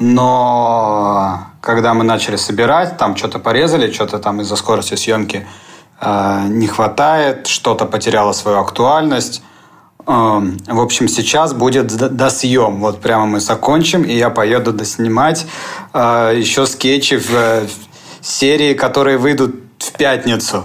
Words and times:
Но 0.00 1.46
когда 1.60 1.92
мы 1.92 2.04
начали 2.04 2.36
собирать, 2.36 2.96
там 2.96 3.16
что-то 3.16 3.38
порезали, 3.38 3.92
что-то 3.92 4.18
там 4.18 4.40
из-за 4.40 4.56
скорости 4.56 4.94
съемки 4.94 5.46
э, 6.00 6.44
не 6.48 6.66
хватает, 6.66 7.46
что-то 7.46 7.84
потеряло 7.84 8.32
свою 8.32 8.58
актуальность. 8.58 9.42
Э, 10.06 10.40
в 10.68 10.80
общем, 10.80 11.06
сейчас 11.06 11.52
будет 11.52 11.88
досъем. 12.16 12.80
Вот 12.80 13.02
прямо 13.02 13.26
мы 13.26 13.40
закончим, 13.40 14.02
и 14.02 14.14
я 14.14 14.30
поеду 14.30 14.72
доснимать 14.72 15.46
э, 15.92 16.32
еще 16.34 16.64
скетчи 16.64 17.18
в, 17.18 17.28
в 17.28 17.70
серии, 18.26 18.72
которые 18.72 19.18
выйдут 19.18 19.54
в 19.78 19.92
пятницу. 19.92 20.64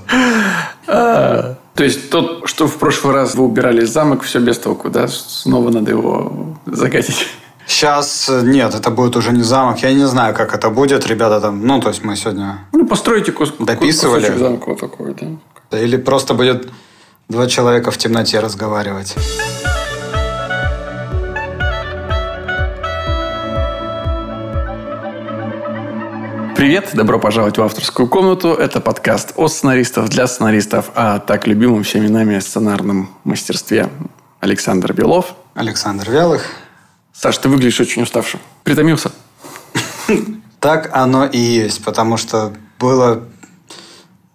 А, 0.88 1.56
то 1.74 1.84
есть 1.84 2.10
тот, 2.10 2.48
что 2.48 2.68
в 2.68 2.78
прошлый 2.78 3.14
раз 3.14 3.36
вы 3.36 3.44
убирали 3.44 3.84
замок, 3.84 4.24
все 4.24 4.40
без 4.40 4.60
толку, 4.60 4.90
да? 4.90 5.08
Снова 5.08 5.72
надо 5.72 5.92
его 5.92 6.56
загадить. 6.66 7.28
Сейчас 7.68 8.30
э, 8.30 8.42
нет, 8.44 8.76
это 8.76 8.92
будет 8.92 9.16
уже 9.16 9.32
не 9.32 9.42
замок. 9.42 9.80
Я 9.80 9.94
не 9.94 10.08
знаю, 10.08 10.36
как 10.36 10.54
это 10.54 10.70
будет. 10.70 11.08
Ребята 11.08 11.42
там, 11.42 11.66
ну, 11.66 11.82
то 11.82 11.90
есть 11.90 12.04
мы 12.04 12.16
сегодня 12.16 12.60
ну, 12.72 12.88
постройте 12.88 13.32
кус... 13.32 13.54
дописывали. 13.60 14.38
замка 14.38 14.70
вот 14.70 14.80
такой, 14.80 15.16
да? 15.72 15.80
Или 15.80 15.98
просто 15.98 16.36
будет 16.36 16.70
два 17.28 17.48
человека 17.48 17.90
в 17.90 17.98
темноте 17.98 18.40
разговаривать. 18.40 19.16
Привет, 26.56 26.92
добро 26.94 27.20
пожаловать 27.20 27.58
в 27.58 27.62
авторскую 27.64 28.08
комнату. 28.08 28.54
Это 28.54 28.80
подкаст 28.80 29.34
о 29.36 29.48
сценаристов 29.48 30.10
для 30.10 30.28
сценаристов, 30.28 30.92
а 30.96 31.20
так 31.20 31.48
любимым 31.48 31.84
всеми 31.84 32.08
нами 32.08 32.40
сценарном 32.40 33.10
мастерстве. 33.24 33.90
Александр 34.40 34.94
Белов. 34.94 35.36
Александр 35.56 36.12
Вялых. 36.12 36.65
Саш, 37.18 37.38
ты 37.38 37.50
выглядишь 37.50 37.80
очень 37.80 38.04
уставшим. 38.04 38.40
Притомился? 38.64 39.12
Так 40.60 40.90
оно 40.94 41.26
и 41.26 41.38
есть, 41.38 41.84
потому 41.84 42.18
что 42.18 42.54
было 42.80 43.24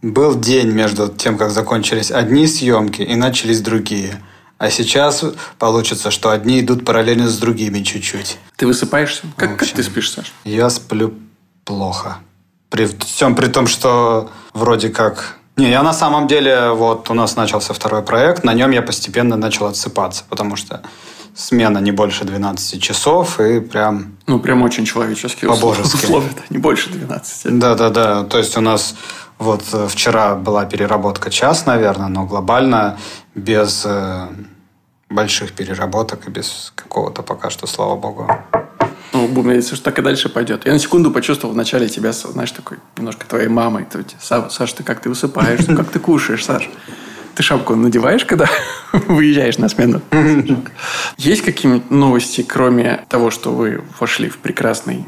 был 0.03 0.39
день 0.39 0.69
между 0.69 1.08
тем, 1.08 1.36
как 1.36 1.51
закончились 1.51 2.11
одни 2.11 2.47
съемки 2.47 3.03
и 3.03 3.14
начались 3.17 3.61
другие. 3.61 4.23
А 4.56 4.70
сейчас 4.70 5.25
получится, 5.58 6.11
что 6.11 6.31
одни 6.31 6.61
идут 6.61 6.84
параллельно 6.84 7.28
с 7.28 7.36
другими 7.39 7.83
чуть-чуть. 7.83 8.39
Ты 8.56 8.67
высыпаешься? 8.67 9.23
Как, 9.36 9.58
как 9.58 9.69
ты 9.69 9.83
спишь, 9.83 10.11
Саш? 10.11 10.33
Я 10.45 10.70
сплю 10.70 11.14
плохо. 11.64 12.19
При 12.70 12.86
всем 12.86 13.34
при 13.34 13.48
том, 13.48 13.67
что 13.67 14.31
вроде 14.55 14.89
как... 14.91 15.39
Не, 15.56 15.70
я 15.70 15.83
на 15.83 15.92
самом 15.92 16.28
деле, 16.28 16.70
вот 16.70 17.11
у 17.11 17.14
нас 17.14 17.36
начался 17.36 17.75
второй 17.75 18.03
проект, 18.03 18.45
на 18.45 18.55
нем 18.55 18.70
я 18.70 18.83
постепенно 18.83 19.36
начал 19.36 19.67
отсыпаться, 19.67 20.25
потому 20.28 20.56
что 20.56 20.83
смена 21.34 21.78
не 21.78 21.92
больше 21.92 22.25
12 22.25 22.83
часов 22.83 23.41
и 23.41 23.61
прям... 23.61 24.17
Ну, 24.27 24.39
прям 24.39 24.62
очень 24.62 24.84
человеческие 24.84 25.50
условия, 25.50 26.31
да, 26.36 26.42
не 26.50 26.59
больше 26.59 26.91
12. 26.91 27.59
Да-да-да, 27.59 28.25
то 28.25 28.39
есть 28.39 28.56
у 28.56 28.61
нас 28.61 28.95
вот 29.39 29.62
э, 29.73 29.86
вчера 29.89 30.34
была 30.34 30.67
переработка 30.67 31.31
час, 31.31 31.67
наверное, 31.67 32.08
но 32.08 32.27
глобально 32.27 32.98
без 33.34 33.83
э, 33.86 34.28
больших 35.08 35.53
переработок 35.53 36.28
и 36.28 36.31
без 36.31 36.73
какого-то 36.75 37.23
пока 37.23 37.51
что, 37.51 37.67
слава 37.67 37.97
богу. 37.97 38.31
Ну, 39.12 39.27
будем 39.27 39.48
надеяться, 39.48 39.75
что 39.75 39.86
так 39.86 39.98
и 39.98 40.03
дальше 40.03 40.28
пойдет. 40.28 40.67
Я 40.67 40.73
на 40.73 40.78
секунду 40.78 41.11
почувствовал 41.11 41.55
вначале 41.55 41.89
тебя, 41.89 42.12
знаешь, 42.12 42.53
такой 42.53 42.78
немножко 42.97 43.27
твоей 43.27 43.48
мамой. 43.48 43.86
Саш, 44.20 44.73
ты 44.73 44.84
как 44.84 45.01
ты 45.01 45.08
высыпаешь, 45.08 45.64
как 45.77 45.91
ты 45.91 45.98
кушаешь, 45.98 46.45
Саш? 46.45 46.70
Ты 47.34 47.42
шапку 47.42 47.75
надеваешь, 47.75 48.25
когда 48.25 48.48
выезжаешь 48.92 49.59
на 49.59 49.69
смену? 49.69 50.00
Есть 51.17 51.42
какие-нибудь 51.42 51.91
новости, 51.91 52.42
кроме 52.42 53.05
того, 53.09 53.31
что 53.31 53.53
вы 53.53 53.83
вошли 53.98 54.28
в 54.28 54.39
прекрасный 54.39 55.06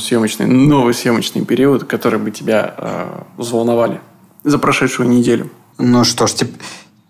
съемочный, 0.00 0.46
новый 0.46 0.94
съемочный 0.94 1.44
период, 1.44 1.84
которые 1.84 2.20
бы 2.20 2.30
тебя 2.32 2.74
э, 2.76 3.20
взволновали 3.36 4.00
за 4.42 4.58
прошедшую 4.58 5.08
неделю? 5.08 5.50
Ну 5.78 6.04
что 6.04 6.26
ж, 6.26 6.30
теп- 6.32 6.60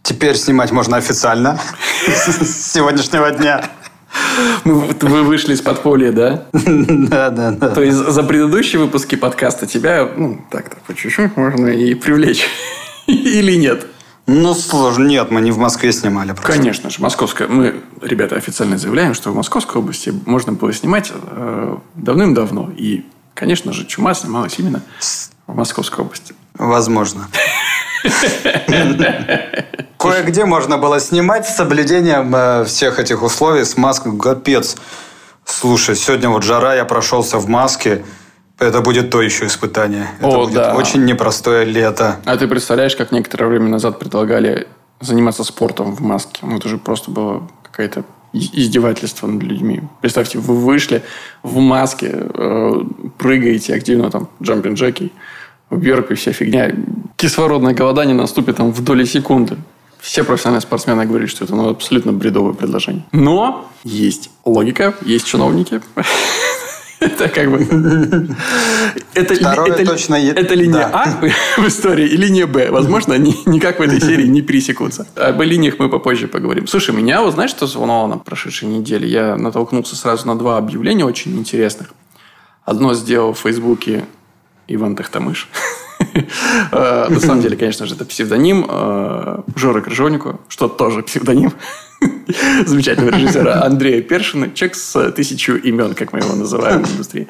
теперь 0.02 0.36
снимать 0.36 0.70
можно 0.70 0.98
официально 0.98 1.58
с 2.06 2.72
сегодняшнего 2.72 3.30
дня. 3.30 3.64
Вы 4.64 5.22
вышли 5.22 5.54
из 5.54 5.62
подполья, 5.62 6.12
да? 6.12 6.44
Да, 6.52 7.30
да, 7.30 7.50
да. 7.52 7.68
То 7.70 7.82
есть 7.82 7.96
за 7.96 8.22
предыдущие 8.22 8.80
выпуски 8.80 9.14
подкаста 9.14 9.66
тебя, 9.66 10.08
ну, 10.16 10.44
так-то 10.50 10.76
по 10.86 10.94
чуть-чуть 10.94 11.36
можно 11.36 11.68
и 11.68 11.94
привлечь. 11.94 12.46
Или 13.06 13.56
нет? 13.56 13.86
Ну, 14.32 14.54
сложно. 14.54 15.08
Нет, 15.08 15.32
мы 15.32 15.40
не 15.40 15.50
в 15.50 15.58
Москве 15.58 15.92
снимали. 15.92 16.30
Просто. 16.30 16.52
Конечно 16.52 16.88
же, 16.88 17.02
московская. 17.02 17.48
Мы, 17.48 17.82
ребята, 18.00 18.36
официально 18.36 18.78
заявляем, 18.78 19.12
что 19.12 19.32
в 19.32 19.34
Московской 19.34 19.82
области 19.82 20.14
можно 20.24 20.52
было 20.52 20.72
снимать 20.72 21.10
э, 21.12 21.76
давным-давно. 21.96 22.70
И, 22.76 23.04
конечно 23.34 23.72
же, 23.72 23.86
«Чума» 23.86 24.14
снималась 24.14 24.56
именно 24.60 24.82
в 25.48 25.56
Московской 25.56 26.04
области. 26.04 26.32
Возможно. 26.54 27.26
Кое-где 29.98 30.44
можно 30.44 30.78
было 30.78 31.00
снимать 31.00 31.48
с 31.48 31.56
соблюдением 31.56 32.32
э, 32.32 32.64
всех 32.66 33.00
этих 33.00 33.24
условий 33.24 33.64
с 33.64 33.76
маской. 33.76 34.16
Капец. 34.16 34.76
Слушай, 35.44 35.96
сегодня 35.96 36.28
вот 36.28 36.44
жара, 36.44 36.76
я 36.76 36.84
прошелся 36.84 37.38
в 37.38 37.48
маске. 37.48 38.04
Это 38.60 38.82
будет 38.82 39.10
то 39.10 39.22
еще 39.22 39.46
испытание. 39.46 40.08
Это 40.18 40.28
О, 40.28 40.44
будет 40.44 40.54
да. 40.54 40.74
очень 40.76 41.04
непростое 41.06 41.64
лето. 41.64 42.20
А 42.26 42.36
ты 42.36 42.46
представляешь, 42.46 42.94
как 42.94 43.10
некоторое 43.10 43.46
время 43.46 43.68
назад 43.68 43.98
предлагали 43.98 44.68
заниматься 45.00 45.44
спортом 45.44 45.96
в 45.96 46.00
маске? 46.00 46.40
Ну, 46.42 46.58
это 46.58 46.68
же 46.68 46.76
просто 46.76 47.10
было 47.10 47.48
какое-то 47.62 48.04
издевательство 48.32 49.26
над 49.26 49.42
людьми. 49.42 49.80
Представьте, 50.02 50.38
вы 50.38 50.54
вышли 50.54 51.02
в 51.42 51.58
маске, 51.58 52.10
э, 52.12 52.82
прыгаете 53.18 53.74
активно 53.74 54.10
там 54.10 54.28
джампинг 54.42 54.76
джеки, 54.76 55.10
вверх 55.70 56.10
и 56.10 56.14
вся 56.14 56.32
фигня. 56.32 56.72
Кислородное 57.16 57.74
голодание 57.74 58.14
наступит 58.14 58.56
там 58.56 58.72
в 58.72 58.84
доли 58.84 59.04
секунды. 59.04 59.56
Все 60.00 60.22
профессиональные 60.22 60.62
спортсмены 60.62 61.04
говорят, 61.06 61.30
что 61.30 61.44
это 61.44 61.54
ну, 61.54 61.70
абсолютно 61.70 62.12
бредовое 62.12 62.52
предложение. 62.52 63.04
Но 63.12 63.70
есть 63.84 64.30
логика, 64.44 64.94
есть 65.02 65.26
чиновники, 65.26 65.80
Это 67.00 67.28
как 67.28 67.50
бы... 67.50 68.28
Это, 69.14 69.34
Второе 69.34 69.72
это, 69.72 69.84
точно... 69.86 70.14
Это 70.16 70.54
линия 70.54 70.88
да. 70.88 70.90
А 70.92 71.60
в 71.60 71.66
истории 71.66 72.06
и 72.06 72.16
линия 72.16 72.46
Б. 72.46 72.70
Возможно, 72.70 73.14
они 73.14 73.34
никак 73.46 73.78
в 73.78 73.82
этой 73.82 74.00
серии 74.00 74.26
не 74.26 74.42
пересекутся. 74.42 75.06
Об 75.16 75.40
линиях 75.40 75.78
мы 75.78 75.88
попозже 75.88 76.28
поговорим. 76.28 76.66
Слушай, 76.66 76.94
меня, 76.94 77.22
вот 77.22 77.34
знаешь, 77.34 77.50
что 77.50 77.64
взволновало 77.64 78.06
на 78.06 78.18
прошедшей 78.18 78.68
неделе? 78.68 79.08
Я 79.08 79.36
натолкнулся 79.36 79.96
сразу 79.96 80.28
на 80.28 80.38
два 80.38 80.58
объявления 80.58 81.04
очень 81.06 81.36
интересных. 81.38 81.88
Одно 82.64 82.94
сделал 82.94 83.32
в 83.32 83.38
Фейсбуке 83.38 84.04
Иван 84.68 84.94
Тахтамыш. 84.94 85.48
Э, 86.72 87.06
на 87.08 87.20
самом 87.20 87.42
деле, 87.42 87.56
конечно 87.56 87.86
же, 87.86 87.94
это 87.94 88.04
псевдоним 88.06 88.66
э, 88.68 89.42
Жоры 89.54 89.82
Крыжовнику, 89.82 90.40
что 90.48 90.66
тоже 90.66 91.02
псевдоним 91.02 91.52
замечательного 92.66 93.16
режиссера 93.16 93.62
Андрея 93.64 94.02
Першина. 94.02 94.50
Человек 94.52 94.76
с 94.76 95.12
тысячу 95.12 95.54
имен, 95.54 95.94
как 95.94 96.12
мы 96.12 96.20
его 96.20 96.34
называем 96.34 96.84
в 96.84 96.92
индустрии. 96.92 97.28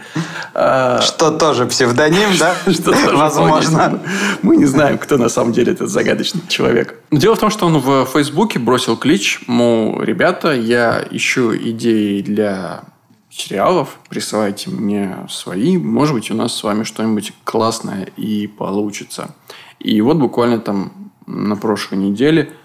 А, 0.54 1.00
что 1.00 1.30
тоже 1.30 1.66
псевдоним, 1.66 2.30
да? 2.38 2.54
Что 2.72 2.92
тоже 2.92 3.16
Возможно. 3.16 4.00
Мы 4.42 4.56
не 4.56 4.66
знаем, 4.66 4.98
кто 4.98 5.16
на 5.16 5.28
самом 5.28 5.52
деле 5.52 5.72
этот 5.72 5.88
загадочный 5.88 6.42
человек. 6.48 6.98
Дело 7.10 7.34
в 7.34 7.38
том, 7.38 7.50
что 7.50 7.66
он 7.66 7.78
в 7.78 8.06
Фейсбуке 8.06 8.58
бросил 8.58 8.96
клич, 8.96 9.40
мол, 9.46 10.00
ребята, 10.02 10.52
я 10.52 11.04
ищу 11.10 11.56
идеи 11.56 12.20
для 12.22 12.82
сериалов, 13.30 13.98
присылайте 14.08 14.70
мне 14.70 15.16
свои. 15.28 15.78
Может 15.78 16.14
быть, 16.14 16.30
у 16.30 16.34
нас 16.34 16.54
с 16.54 16.62
вами 16.62 16.84
что-нибудь 16.84 17.32
классное 17.44 18.08
и 18.16 18.46
получится. 18.46 19.34
И 19.78 20.00
вот 20.00 20.16
буквально 20.18 20.58
там 20.58 20.92
на 21.26 21.56
прошлой 21.56 21.98
неделе 21.98 22.42
э, 22.42 22.59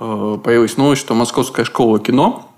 появилась 0.00 0.78
новость, 0.78 1.02
что 1.02 1.14
Московская 1.14 1.64
школа 1.64 2.00
кино, 2.00 2.50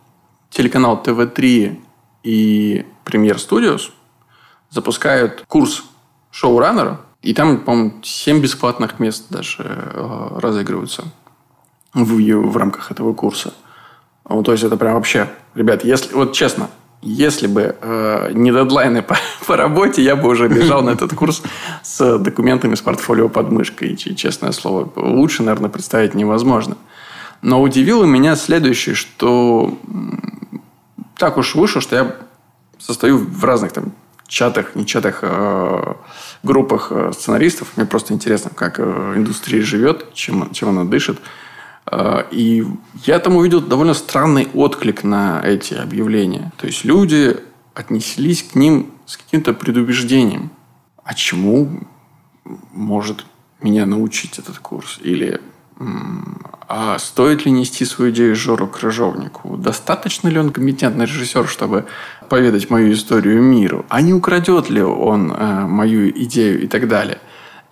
телеканал 0.51 1.03
ТВ-3 1.03 1.81
и 2.23 2.87
Премьер 3.05 3.39
Студиос 3.39 3.91
запускают 4.71 5.45
курс 5.49 5.83
шоураннера. 6.31 7.01
И 7.21 7.35
там, 7.35 7.61
по-моему, 7.61 7.95
7 8.03 8.41
бесплатных 8.41 8.99
мест 8.99 9.27
даже 9.29 9.65
э, 9.65 10.29
разыгрываются 10.39 11.05
в, 11.95 12.17
в 12.17 12.57
рамках 12.57 12.91
этого 12.91 13.13
курса. 13.13 13.55
Вот, 14.25 14.47
то 14.47 14.53
есть, 14.53 14.65
это 14.65 14.77
прям 14.77 14.95
вообще... 14.95 15.29
Ребят, 15.55 15.85
если... 15.85 16.15
Вот 16.15 16.33
честно, 16.33 16.71
если 17.01 17.47
бы 17.47 17.77
э, 17.81 18.31
не 18.33 18.51
дедлайны 18.51 19.03
по, 19.03 19.17
по 19.47 19.57
работе, 19.57 20.03
я 20.03 20.17
бы 20.17 20.29
уже 20.29 20.49
бежал 20.49 20.83
на 20.83 20.91
этот 20.91 21.15
курс 21.15 21.43
с 21.83 22.19
документами 22.19 22.75
с 22.75 22.81
портфолио 22.81 23.29
под 23.29 23.51
мышкой. 23.51 23.91
И, 23.91 24.17
честное 24.17 24.53
слово, 24.53 24.91
лучше, 24.97 25.43
наверное, 25.43 25.71
представить 25.71 26.15
невозможно. 26.15 26.77
Но 27.43 27.61
удивило 27.61 28.05
меня 28.05 28.37
следующее, 28.37 28.95
что 28.95 29.79
так 31.17 31.37
уж 31.37 31.55
вышло, 31.55 31.81
что 31.81 31.97
я 31.97 32.17
состою 32.79 33.19
в 33.19 33.45
разных 33.45 33.73
там 33.73 33.93
чатах, 34.29 34.75
не 34.75 34.87
чатах, 34.87 35.19
э, 35.23 35.95
группах 36.43 36.89
э, 36.91 37.13
сценаристов. 37.13 37.69
Мне 37.77 37.85
просто 37.85 38.15
интересно, 38.15 38.51
как 38.55 38.79
э, 38.79 39.15
индустрия 39.17 39.63
живет, 39.63 40.15
чем, 40.15 40.51
чем 40.53 40.71
она 40.71 40.85
дышит. 40.85 41.19
А, 41.85 42.27
и 42.31 42.65
я 43.05 43.19
там 43.19 43.37
увидел 43.37 43.61
довольно 43.61 43.95
странный 43.95 44.49
отклик 44.55 45.05
на 45.05 45.43
эти 45.45 45.75
объявления. 45.75 46.53
То 46.57 46.67
есть 46.67 46.85
люди 46.85 47.37
отнеслись 47.75 48.43
к 48.43 48.55
ним 48.55 48.93
с 49.05 49.17
каким-то 49.17 49.53
предубеждением. 49.53 50.51
А 51.05 51.15
чему 51.15 51.81
может 52.73 53.27
меня 53.61 53.85
научить 53.85 54.39
этот 54.39 54.59
курс? 54.59 54.99
Или 55.03 55.41
а 56.69 56.99
стоит 56.99 57.45
ли 57.45 57.53
нести 57.53 57.85
свою 57.85 58.13
идею 58.13 58.35
Жору 58.35 58.67
Крыжовнику? 58.67 59.57
Достаточно 59.57 60.29
ли 60.29 60.39
он 60.39 60.51
компетентный 60.51 61.05
режиссер, 61.05 61.47
чтобы 61.47 61.85
поведать 62.29 62.71
мою 62.71 62.93
историю 62.93 63.43
миру? 63.43 63.85
А 63.89 64.01
не 64.01 64.15
украдет 64.15 64.71
ли 64.71 64.83
он 64.83 65.33
э, 65.33 65.67
мою 65.67 66.11
идею 66.11 66.63
и 66.63 66.67
так 66.67 66.89
далее? 66.89 67.19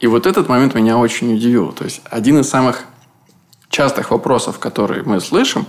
И 0.01 0.07
вот 0.07 0.27
этот 0.27 0.49
момент 0.49 0.75
меня 0.75 0.99
очень 0.99 1.35
удивил. 1.35 1.73
То 1.73 1.85
есть 1.85 2.03
один 2.11 2.41
из 2.41 2.49
самых 2.49 2.85
частых 3.71 4.11
вопросов, 4.11 4.59
которые 4.59 5.03
мы 5.03 5.21
слышим, 5.21 5.67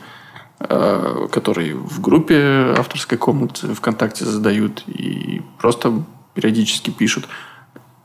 э, 0.60 1.28
которые 1.32 1.76
в 1.76 2.02
группе 2.02 2.74
авторской 2.78 3.18
комнаты 3.18 3.74
ВКонтакте 3.74 4.26
задают 4.26 4.84
и 4.88 5.42
просто 5.58 6.04
периодически 6.34 6.90
пишут, 6.90 7.30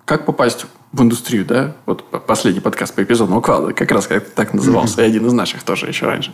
как 0.05 0.25
попасть 0.27 0.67
в 0.93 1.03
индустрию, 1.03 1.45
да? 1.45 1.77
Вот 1.87 2.05
последний 2.27 2.61
подкаст 2.61 2.95
по 2.95 3.03
эпизоду 3.03 3.35
Уквада 3.35 3.73
как 3.73 3.91
раз 3.91 4.07
как 4.07 4.31
так 4.31 4.55
назывался, 4.55 5.03
и 5.03 5.07
один 5.07 5.27
из 5.27 5.33
наших 5.33 5.63
тоже 5.63 5.87
еще 5.87 6.07
раньше. 6.07 6.33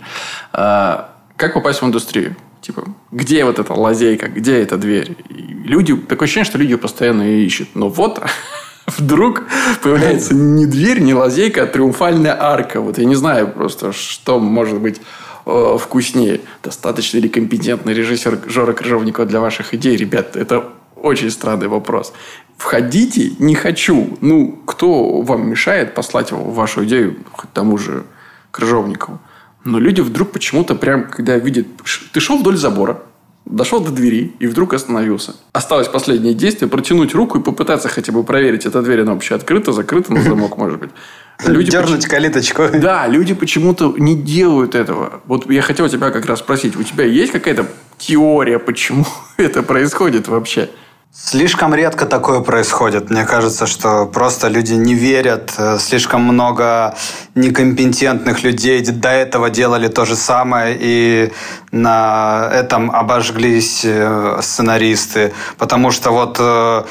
А, 0.53 1.17
как 1.37 1.55
попасть 1.55 1.83
в 1.83 1.87
индустрию? 1.87 2.37
Типа, 2.61 2.85
где 3.11 3.45
вот 3.45 3.59
эта 3.59 3.73
лазейка, 3.75 4.29
где 4.29 4.61
эта 4.61 4.79
дверь? 4.79 5.17
И 5.29 5.35
люди, 5.65 5.97
такое 5.97 6.27
ощущение, 6.27 6.45
что 6.45 6.59
люди 6.59 6.77
постоянно 6.77 7.23
ее 7.23 7.45
ищут. 7.45 7.71
Но 7.75 7.89
вот 7.89 8.23
вдруг 8.87 9.45
появляется 9.83 10.35
не 10.35 10.67
дверь, 10.67 11.01
не 11.01 11.15
лазейка, 11.15 11.65
а 11.65 11.67
триумфальная 11.67 12.41
арка. 12.41 12.81
Вот 12.81 12.99
я 12.99 13.05
не 13.05 13.17
знаю 13.17 13.49
просто, 13.49 13.93
что 13.93 14.39
может 14.39 14.79
быть 14.79 15.01
э, 15.45 15.77
вкуснее. 15.81 16.41
Достаточно 16.63 17.19
ли 17.19 17.29
компетентный 17.29 17.95
режиссер 17.95 18.43
Жора 18.47 18.75
Крыжовникова 18.75 19.27
для 19.27 19.41
ваших 19.41 19.75
идей? 19.75 19.97
Ребят, 19.97 20.37
это 20.37 20.69
очень 20.95 21.31
странный 21.31 21.67
вопрос. 21.67 22.13
Входите, 22.57 23.33
не 23.39 23.55
хочу. 23.55 24.17
Ну, 24.21 24.59
кто 24.67 25.21
вам 25.23 25.49
мешает 25.49 25.95
послать 25.95 26.33
вашу 26.33 26.85
идею 26.85 27.17
к 27.37 27.47
тому 27.47 27.79
же 27.79 28.05
Крыжовникову? 28.51 29.19
Но 29.65 29.79
люди 29.79 30.01
вдруг 30.01 30.33
почему-то 30.33 30.75
прям, 30.75 31.09
когда 31.09 31.37
видят... 31.37 31.67
Ты 32.13 32.21
шел 32.21 32.39
вдоль 32.39 32.57
забора, 32.57 33.03
Дошел 33.45 33.81
до 33.81 33.91
двери 33.91 34.33
и 34.39 34.47
вдруг 34.47 34.73
остановился. 34.73 35.35
Осталось 35.53 35.89
последнее 35.89 36.33
действие 36.33 36.69
протянуть 36.71 37.13
руку 37.13 37.39
и 37.39 37.43
попытаться 37.43 37.89
хотя 37.89 38.13
бы 38.13 38.23
проверить, 38.23 38.67
эта 38.67 38.83
дверь 38.83 39.03
она 39.03 39.15
вообще 39.15 39.35
открыта, 39.35 39.73
закрыта 39.73 40.13
на 40.13 40.23
замок, 40.23 40.57
может 40.57 40.79
быть. 40.79 40.91
Люди 41.45 41.73
Дернуть 41.73 42.03
поч... 42.03 42.11
калиточку. 42.11 42.63
Да, 42.73 43.09
люди 43.09 43.35
почему-то 43.35 43.95
не 43.99 44.15
делают 44.15 44.77
этого. 44.77 45.23
Вот 45.27 45.51
я 45.51 45.61
хотел 45.61 45.89
тебя 45.89 46.11
как 46.11 46.27
раз 46.27 46.39
спросить, 46.39 46.77
у 46.77 46.85
тебя 46.85 47.05
есть 47.05 47.33
какая-то 47.33 47.67
теория, 47.99 48.61
почему 48.61 49.05
это 49.37 49.65
происходит 49.65 50.29
вообще? 50.29 50.71
Слишком 51.15 51.75
редко 51.75 52.07
такое 52.07 52.41
происходит. 52.41 53.11
Мне 53.11 53.27
кажется, 53.27 53.67
что 53.67 54.07
просто 54.07 54.49
люди 54.49 54.73
не 54.73 54.95
верят. 54.95 55.53
Э, 55.59 55.77
слишком 55.79 56.23
много 56.23 56.97
некомпетентных 57.35 58.43
людей 58.43 58.81
до 58.81 59.11
этого 59.11 59.51
делали 59.51 59.89
то 59.89 60.07
же 60.07 60.17
самое, 60.17 60.75
и 60.81 61.31
на 61.71 62.49
этом 62.51 62.91
обожглись 62.91 63.83
э, 63.85 64.39
сценаристы. 64.41 65.35
Потому 65.59 65.91
что 65.91 66.13
вот 66.13 66.39
э, 66.41 66.85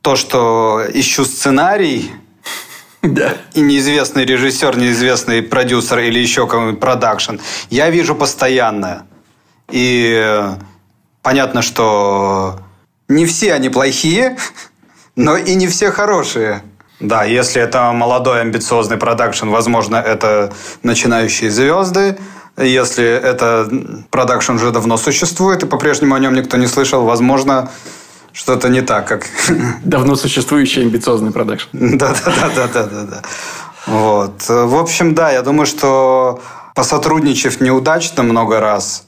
то, 0.00 0.16
что 0.16 0.82
ищу 0.94 1.26
сценарий, 1.26 2.10
да. 3.02 3.34
И 3.52 3.60
неизвестный 3.60 4.24
режиссер, 4.24 4.78
неизвестный 4.78 5.42
продюсер 5.42 5.98
или 5.98 6.18
еще 6.18 6.46
какой-нибудь 6.46 6.80
продакшн. 6.80 7.36
Я 7.68 7.90
вижу 7.90 8.14
постоянно. 8.14 9.04
И 9.70 10.42
понятно, 11.20 11.60
что 11.60 12.58
не 13.14 13.26
все 13.26 13.54
они 13.54 13.68
плохие, 13.68 14.36
но 15.16 15.36
и 15.36 15.54
не 15.54 15.68
все 15.68 15.90
хорошие. 15.90 16.62
Да, 17.00 17.24
если 17.24 17.60
это 17.60 17.90
молодой 17.92 18.40
амбициозный 18.40 18.96
продакшн, 18.96 19.48
возможно, 19.48 19.96
это 19.96 20.52
начинающие 20.82 21.50
звезды. 21.50 22.16
Если 22.56 23.04
это 23.04 23.68
продакшн 24.10 24.52
уже 24.52 24.70
давно 24.70 24.96
существует, 24.96 25.62
и 25.62 25.66
по-прежнему 25.66 26.14
о 26.14 26.18
нем 26.18 26.34
никто 26.34 26.56
не 26.58 26.66
слышал, 26.66 27.04
возможно, 27.04 27.70
что-то 28.32 28.68
не 28.68 28.82
так, 28.82 29.08
как... 29.08 29.26
Давно 29.84 30.14
существующий 30.14 30.82
амбициозный 30.82 31.32
продакшн. 31.32 31.68
Да-да-да-да-да-да. 31.72 33.22
Вот. 33.86 34.48
В 34.48 34.76
общем, 34.76 35.14
да, 35.14 35.32
я 35.32 35.42
думаю, 35.42 35.66
что 35.66 36.40
посотрудничав 36.74 37.60
неудачно 37.60 38.22
много 38.22 38.60
раз, 38.60 39.06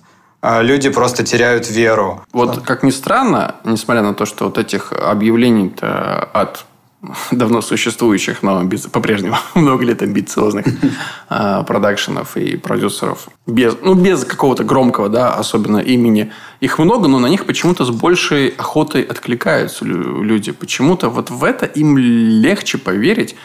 люди 0.62 0.91
просто 0.91 1.25
теряют 1.25 1.70
веру. 1.70 2.23
Вот 2.32 2.62
как 2.62 2.82
ни 2.82 2.91
странно, 2.91 3.56
несмотря 3.64 4.02
на 4.02 4.14
то, 4.14 4.26
что 4.26 4.44
вот 4.44 4.58
этих 4.58 4.93
объявлений-то 4.93 6.19
от 6.32 6.67
давно 7.31 7.62
существующих, 7.62 8.43
но 8.43 8.69
по-прежнему 8.93 9.37
много 9.55 9.85
лет 9.85 10.02
амбициозных 10.02 10.67
а, 11.29 11.62
продакшенов 11.62 12.37
и 12.37 12.56
продюсеров. 12.56 13.29
Без, 13.46 13.76
ну, 13.82 13.94
без 13.94 14.25
какого-то 14.25 14.64
громкого, 14.64 15.08
да, 15.08 15.35
особенно 15.35 15.79
имени. 15.79 16.32
Их 16.61 16.79
много, 16.79 17.08
но 17.08 17.19
на 17.19 17.26
них 17.26 17.46
почему-то 17.46 17.85
с 17.85 17.91
большей 17.91 18.49
охотой 18.49 19.02
откликаются 19.02 19.85
люди. 19.85 20.52
Почему-то 20.52 21.08
вот 21.08 21.31
в 21.31 21.44
это 21.44 21.67
им 21.67 21.99
легче 21.99 22.79
поверить, 22.79 23.37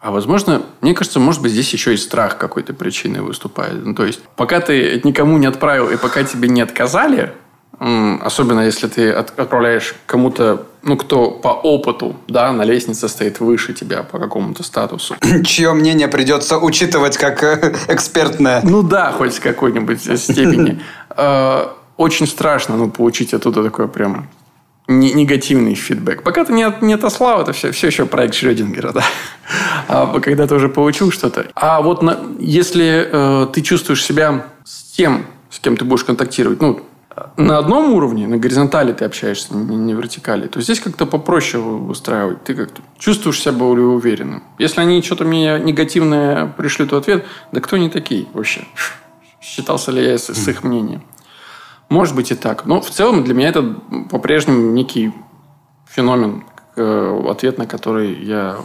а 0.00 0.10
возможно, 0.10 0.62
мне 0.82 0.94
кажется, 0.94 1.18
может 1.18 1.42
быть, 1.42 1.52
здесь 1.52 1.72
еще 1.72 1.94
и 1.94 1.96
страх 1.96 2.38
какой-то 2.38 2.74
причиной 2.74 3.20
выступает. 3.20 3.84
Ну, 3.84 3.94
то 3.94 4.04
есть, 4.04 4.20
пока 4.36 4.60
ты 4.60 5.00
никому 5.04 5.38
не 5.38 5.46
отправил 5.46 5.90
и 5.90 5.96
пока 5.96 6.22
тебе 6.22 6.48
не 6.48 6.60
отказали, 6.60 7.32
особенно 7.78 8.60
если 8.60 8.88
ты 8.88 9.10
отправляешь 9.10 9.94
кому-то, 10.06 10.66
ну, 10.82 10.96
кто 10.96 11.30
по 11.30 11.48
опыту, 11.48 12.16
да, 12.28 12.52
на 12.52 12.62
лестнице 12.62 13.08
стоит 13.08 13.40
выше 13.40 13.74
тебя 13.74 14.02
по 14.02 14.18
какому-то 14.18 14.62
статусу. 14.62 15.16
Чье 15.44 15.72
мнение 15.72 16.08
придется 16.08 16.58
учитывать 16.58 17.16
как 17.18 17.42
э, 17.42 17.74
экспертное. 17.88 18.60
Ну 18.62 18.82
да, 18.82 19.12
хоть 19.12 19.34
в 19.34 19.40
какой-нибудь 19.40 20.00
степени. 20.20 20.80
Э, 21.18 21.68
очень 21.96 22.26
страшно, 22.26 22.76
ну, 22.76 22.90
получить 22.90 23.32
оттуда 23.32 23.62
такое 23.62 23.86
прям 23.86 24.28
негативный 24.88 25.74
фидбэк. 25.74 26.22
Пока 26.22 26.44
ты 26.44 26.52
не, 26.52 26.62
от, 26.62 26.82
не 26.82 26.94
отослал, 26.94 27.42
это 27.42 27.52
все, 27.52 27.72
все 27.72 27.88
еще 27.88 28.06
проект 28.06 28.34
Шрёдингера, 28.34 28.92
да. 28.94 29.04
А 29.88 30.20
когда 30.20 30.46
ты 30.46 30.54
уже 30.54 30.68
получил 30.68 31.10
что-то. 31.10 31.46
А 31.54 31.80
вот 31.82 32.02
на, 32.02 32.18
если 32.38 33.08
э, 33.10 33.46
ты 33.52 33.62
чувствуешь 33.62 34.04
себя 34.04 34.46
с 34.64 34.92
тем, 34.92 35.26
с 35.50 35.58
кем 35.58 35.76
ты 35.76 35.84
будешь 35.84 36.04
контактировать, 36.04 36.60
ну, 36.60 36.80
на 37.36 37.58
одном 37.58 37.94
уровне, 37.94 38.26
на 38.26 38.36
горизонтали 38.36 38.92
ты 38.92 39.04
общаешься, 39.04 39.54
не, 39.54 39.76
не 39.76 39.94
вертикали, 39.94 40.48
то 40.48 40.60
здесь 40.60 40.80
как-то 40.80 41.06
попроще 41.06 41.62
выстраивать. 41.62 42.44
Ты 42.44 42.54
как-то 42.54 42.82
чувствуешь 42.98 43.40
себя 43.40 43.52
более 43.52 43.86
уверенным. 43.86 44.42
Если 44.58 44.80
они 44.80 45.02
что-то 45.02 45.24
мне 45.24 45.58
негативное 45.58 46.46
пришлют 46.46 46.92
в 46.92 46.96
ответ, 46.96 47.24
да 47.52 47.60
кто 47.60 47.76
они 47.76 47.88
такие 47.88 48.26
вообще? 48.34 48.64
Считался 49.40 49.92
ли 49.92 50.04
я 50.04 50.18
с, 50.18 50.32
с 50.32 50.48
их 50.48 50.62
мнением? 50.62 51.02
Может 51.88 52.16
быть 52.16 52.30
и 52.30 52.34
так. 52.34 52.66
Но 52.66 52.80
в 52.80 52.90
целом 52.90 53.24
для 53.24 53.34
меня 53.34 53.48
это 53.48 53.62
по-прежнему 54.10 54.72
некий 54.72 55.12
феномен, 55.88 56.44
э, 56.76 57.22
ответ 57.28 57.58
на 57.58 57.66
который 57.66 58.12
я 58.24 58.56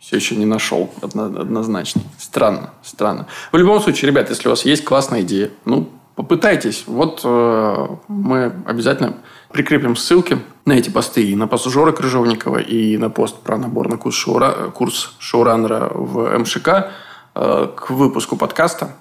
все 0.00 0.16
еще 0.16 0.34
не 0.36 0.46
нашел 0.46 0.90
однозначный. 1.00 2.02
Странно, 2.18 2.70
странно. 2.82 3.26
В 3.52 3.56
любом 3.56 3.80
случае, 3.80 4.10
ребят, 4.10 4.30
если 4.30 4.48
у 4.48 4.50
вас 4.50 4.64
есть 4.64 4.84
классная 4.84 5.20
идея, 5.20 5.50
ну, 5.64 5.88
попытайтесь. 6.16 6.84
Вот 6.86 7.20
э, 7.22 7.86
мы 8.08 8.52
обязательно 8.66 9.14
прикрепим 9.52 9.94
ссылки 9.94 10.38
на 10.64 10.72
эти 10.72 10.90
посты 10.90 11.24
и 11.28 11.36
на 11.36 11.46
пост 11.46 11.68
Жоры 11.68 11.92
Крыжовникова, 11.92 12.58
и 12.58 12.96
на 12.96 13.10
пост 13.10 13.36
про 13.38 13.56
набор 13.56 13.88
на 13.88 13.96
курс, 13.96 14.16
шоура, 14.16 14.70
курс 14.74 15.14
шоураннера 15.18 15.90
в 15.94 16.38
МШК 16.38 16.90
э, 17.34 17.68
к 17.76 17.90
выпуску 17.90 18.36
подкаста. 18.36 18.96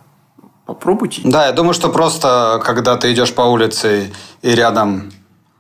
Попробуйте. 0.74 1.22
Да, 1.26 1.48
я 1.48 1.52
думаю, 1.52 1.74
что 1.74 1.90
просто, 1.90 2.62
когда 2.64 2.96
ты 2.96 3.12
идешь 3.12 3.34
по 3.34 3.42
улице 3.42 4.14
и 4.42 4.56
рядом 4.56 5.12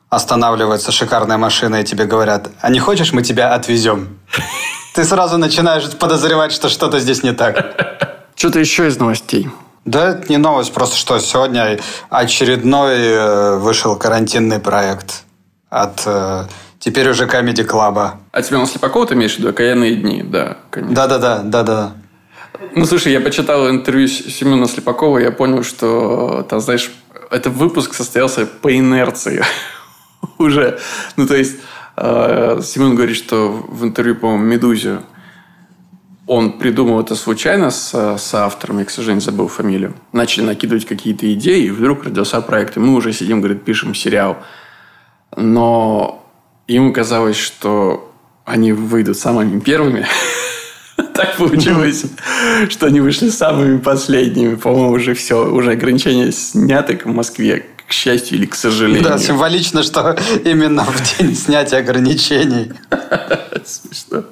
останавливается 0.09 0.91
шикарная 0.91 1.37
машина, 1.37 1.81
и 1.81 1.83
тебе 1.83 2.05
говорят, 2.05 2.49
а 2.61 2.69
не 2.69 2.79
хочешь, 2.79 3.11
мы 3.11 3.21
тебя 3.21 3.53
отвезем? 3.53 4.19
Ты 4.95 5.03
сразу 5.03 5.37
начинаешь 5.37 5.89
подозревать, 5.97 6.51
что 6.53 6.69
что-то 6.69 6.99
здесь 6.99 7.23
не 7.23 7.33
так. 7.33 8.25
Что-то 8.35 8.59
еще 8.59 8.87
из 8.87 8.97
новостей. 8.97 9.49
Да, 9.83 10.09
это 10.09 10.29
не 10.29 10.37
новость, 10.37 10.73
просто 10.73 10.95
что 10.95 11.19
сегодня 11.19 11.79
очередной 12.09 12.97
э, 12.97 13.57
вышел 13.57 13.95
карантинный 13.97 14.59
проект 14.59 15.23
от 15.69 16.03
э, 16.05 16.45
теперь 16.79 17.09
уже 17.09 17.25
Comedy 17.25 17.65
Club. 17.67 18.11
А 18.31 18.41
тебя 18.41 18.59
на 18.59 18.65
Слепакова 18.65 19.07
ты 19.07 19.15
имеешь 19.15 19.35
в 19.35 19.39
виду? 19.39 19.49
Окаянные 19.49 19.95
дни, 19.95 20.23
да, 20.23 20.57
конечно. 20.69 20.95
Да-да-да, 20.95 21.39
да-да. 21.43 21.91
Ну, 22.75 22.85
слушай, 22.85 23.11
я 23.11 23.21
почитал 23.21 23.69
интервью 23.69 24.07
Семена 24.07 24.67
Слепакова, 24.67 25.19
я 25.19 25.31
понял, 25.31 25.63
что, 25.63 26.45
там, 26.49 26.59
знаешь, 26.59 26.91
этот 27.29 27.53
выпуск 27.53 27.93
состоялся 27.93 28.45
по 28.45 28.75
инерции 28.75 29.43
уже. 30.37 30.79
Ну, 31.15 31.27
то 31.27 31.35
есть, 31.35 31.57
э, 31.97 32.59
Семен 32.63 32.95
говорит, 32.95 33.15
что 33.15 33.49
в 33.49 33.83
интервью, 33.83 34.15
по-моему, 34.15 34.43
«Медузе» 34.43 34.99
он 36.27 36.59
придумал 36.59 37.01
это 37.01 37.15
случайно 37.15 37.71
с, 37.71 37.93
с 38.17 38.33
автором, 38.33 38.79
я, 38.79 38.85
к 38.85 38.89
сожалению, 38.89 39.21
забыл 39.21 39.47
фамилию. 39.47 39.95
Начали 40.13 40.45
накидывать 40.45 40.85
какие-то 40.85 41.31
идеи, 41.33 41.65
и 41.65 41.71
вдруг 41.71 42.03
родился 42.05 42.39
проект. 42.41 42.77
И 42.77 42.79
мы 42.79 42.95
уже 42.95 43.11
сидим, 43.11 43.41
говорит, 43.41 43.65
пишем 43.65 43.93
сериал. 43.95 44.37
Но 45.35 46.25
ему 46.67 46.93
казалось, 46.93 47.37
что 47.37 48.13
они 48.45 48.71
выйдут 48.71 49.17
самыми 49.17 49.59
первыми. 49.59 50.05
Так 51.13 51.37
получилось, 51.37 52.05
что 52.69 52.87
они 52.87 52.99
вышли 52.99 53.29
самыми 53.29 53.77
последними. 53.77 54.55
По-моему, 54.55 54.91
уже 54.91 55.13
все, 55.13 55.49
уже 55.49 55.71
ограничения 55.71 56.31
сняты 56.31 56.99
в 57.03 57.07
Москве, 57.07 57.65
к 57.87 57.91
счастью 57.91 58.37
или 58.37 58.45
к 58.45 58.55
сожалению. 58.55 59.03
Да, 59.03 59.17
символично, 59.17 59.83
что 59.83 60.17
именно 60.43 60.85
в 60.85 61.17
день 61.17 61.35
снятия 61.35 61.79
ограничений. 61.79 62.71
Смешно. 63.65 64.23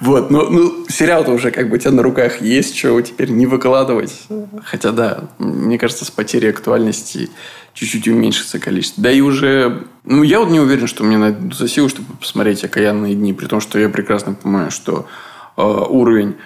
Вот, 0.00 0.30
ну, 0.30 0.48
ну 0.50 0.86
сериал-то 0.88 1.30
уже 1.30 1.50
как 1.50 1.68
бы 1.68 1.76
у 1.76 1.78
тебя 1.78 1.90
на 1.92 2.02
руках 2.02 2.40
есть, 2.40 2.74
чего 2.74 3.00
теперь 3.02 3.30
не 3.30 3.46
выкладывать. 3.46 4.22
Хотя, 4.64 4.92
да, 4.92 5.24
мне 5.38 5.78
кажется, 5.78 6.04
с 6.04 6.10
потерей 6.10 6.50
актуальности 6.50 7.30
чуть-чуть 7.74 8.08
уменьшится 8.08 8.58
количество. 8.58 9.02
Да 9.02 9.12
и 9.12 9.20
уже... 9.20 9.86
Ну, 10.04 10.22
я 10.22 10.40
вот 10.40 10.50
не 10.50 10.60
уверен, 10.60 10.86
что 10.86 11.04
мне 11.04 11.18
найдутся 11.18 11.68
силы, 11.68 11.88
чтобы 11.88 12.14
посмотреть 12.16 12.64
«Окаянные 12.64 13.14
дни», 13.14 13.32
при 13.32 13.46
том, 13.46 13.60
что 13.60 13.78
я 13.78 13.88
прекрасно 13.88 14.34
понимаю, 14.34 14.70
что 14.70 15.06
уровень 15.56 16.36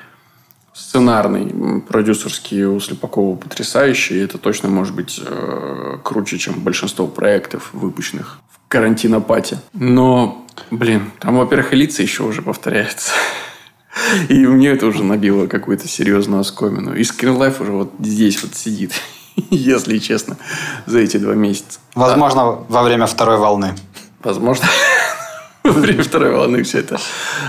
сценарный, 0.76 1.80
продюсерский 1.80 2.64
у 2.64 2.78
Слепакова 2.80 3.36
потрясающий. 3.36 4.16
И 4.16 4.24
это 4.24 4.36
точно 4.36 4.68
может 4.68 4.94
быть 4.94 5.20
э, 5.24 5.98
круче, 6.02 6.38
чем 6.38 6.60
большинство 6.60 7.06
проектов, 7.06 7.70
выпущенных 7.72 8.40
в 8.50 8.68
карантинопате. 8.68 9.58
Но, 9.72 10.46
блин, 10.70 11.12
там, 11.18 11.38
во-первых, 11.38 11.72
и 11.72 11.76
лица 11.76 12.02
еще 12.02 12.24
уже 12.24 12.42
повторяются. 12.42 13.12
И 14.28 14.46
мне 14.46 14.68
это 14.68 14.86
уже 14.86 15.02
набило 15.02 15.46
какую-то 15.46 15.88
серьезную 15.88 16.40
оскомину. 16.40 16.94
И 16.94 17.02
Скринлайф 17.02 17.62
уже 17.62 17.72
вот 17.72 17.92
здесь 17.98 18.42
вот 18.42 18.54
сидит, 18.54 18.92
если 19.50 19.96
честно, 19.96 20.36
за 20.84 20.98
эти 20.98 21.16
два 21.16 21.34
месяца. 21.34 21.78
Возможно, 21.94 22.42
а, 22.42 22.64
во 22.68 22.82
время 22.82 23.06
второй 23.06 23.38
волны. 23.38 23.74
Возможно, 24.22 24.68
во 25.64 25.72
время 25.72 26.02
второй 26.02 26.32
волны 26.32 26.62
все 26.64 26.80
это 26.80 27.00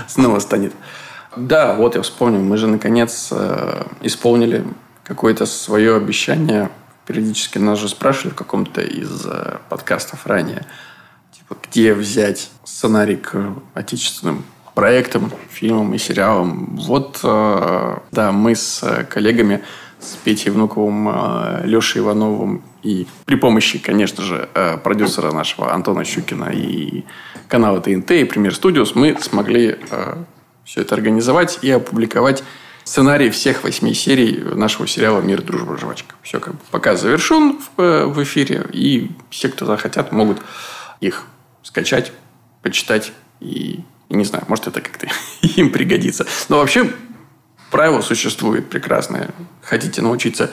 снова 0.06 0.38
станет. 0.38 0.72
Да, 1.38 1.74
вот 1.74 1.94
я 1.94 2.02
вспомнил. 2.02 2.40
Мы 2.40 2.56
же, 2.56 2.66
наконец, 2.66 3.28
э, 3.30 3.84
исполнили 4.00 4.64
какое-то 5.04 5.46
свое 5.46 5.94
обещание. 5.94 6.68
Периодически 7.06 7.58
нас 7.58 7.78
же 7.78 7.88
спрашивали 7.88 8.32
в 8.32 8.34
каком-то 8.34 8.80
из 8.80 9.24
э, 9.24 9.58
подкастов 9.68 10.26
ранее, 10.26 10.66
типа, 11.32 11.56
где 11.62 11.94
взять 11.94 12.50
сценарий 12.64 13.16
к 13.16 13.54
отечественным 13.74 14.44
проектам, 14.74 15.30
фильмам 15.48 15.94
и 15.94 15.98
сериалам. 15.98 16.76
Вот, 16.76 17.20
э, 17.22 17.98
да, 18.10 18.32
мы 18.32 18.56
с 18.56 19.06
коллегами, 19.08 19.62
с 20.00 20.16
Петей 20.16 20.50
Внуковым, 20.50 21.64
Лешей 21.64 22.00
Ивановым 22.00 22.62
и 22.84 23.06
при 23.24 23.34
помощи, 23.34 23.78
конечно 23.78 24.22
же, 24.22 24.48
продюсера 24.84 25.32
нашего 25.32 25.72
Антона 25.72 26.04
Щукина 26.04 26.50
и 26.52 27.04
канала 27.48 27.80
ТНТ 27.80 28.12
и 28.12 28.24
Премьер 28.24 28.54
Студиос 28.54 28.94
мы 28.94 29.16
смогли 29.20 29.76
все 30.68 30.82
это 30.82 30.94
организовать 30.94 31.60
и 31.62 31.70
опубликовать 31.70 32.44
сценарий 32.84 33.30
всех 33.30 33.64
восьми 33.64 33.94
серий 33.94 34.36
нашего 34.36 34.86
сериала 34.86 35.22
«Мир, 35.22 35.40
дружба, 35.40 35.78
жвачка». 35.78 36.14
Все 36.22 36.40
как 36.40 36.54
бы 36.54 36.60
показ 36.70 37.00
завершен 37.00 37.58
в, 37.58 37.80
э, 37.80 38.04
в 38.04 38.22
эфире, 38.22 38.66
и 38.74 39.10
все, 39.30 39.48
кто 39.48 39.64
захотят, 39.64 40.12
могут 40.12 40.42
их 41.00 41.24
скачать, 41.62 42.12
почитать 42.62 43.12
и, 43.40 43.80
и 44.10 44.14
не 44.14 44.24
знаю, 44.24 44.44
может, 44.48 44.66
это 44.66 44.82
как-то 44.82 45.08
им 45.56 45.72
пригодится. 45.72 46.26
Но 46.50 46.58
вообще 46.58 46.92
правило 47.70 48.02
существует 48.02 48.68
прекрасное. 48.68 49.30
Хотите 49.62 50.02
научиться 50.02 50.50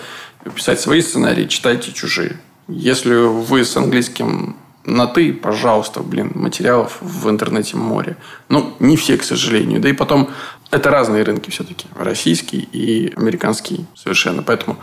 писать 0.56 0.80
свои 0.80 1.02
сценарии, 1.02 1.46
читайте 1.46 1.92
чужие. 1.92 2.38
Если 2.70 3.16
вы 3.16 3.66
с 3.66 3.76
английским 3.76 4.56
на 4.86 5.08
«ты», 5.08 5.34
пожалуйста, 5.34 6.02
блин, 6.02 6.32
материалов 6.36 6.98
в 7.02 7.30
интернете 7.30 7.78
море. 7.78 8.18
Ну, 8.50 8.74
не 8.80 8.98
все, 8.98 9.18
к 9.18 9.24
сожалению. 9.24 9.80
Да 9.80 9.90
и 9.90 9.94
потом, 9.94 10.30
это 10.72 10.90
разные 10.90 11.24
рынки 11.24 11.50
все-таки. 11.50 11.88
Российский 11.96 12.60
и 12.60 13.14
американский 13.16 13.86
совершенно. 13.96 14.44
Поэтому 14.44 14.78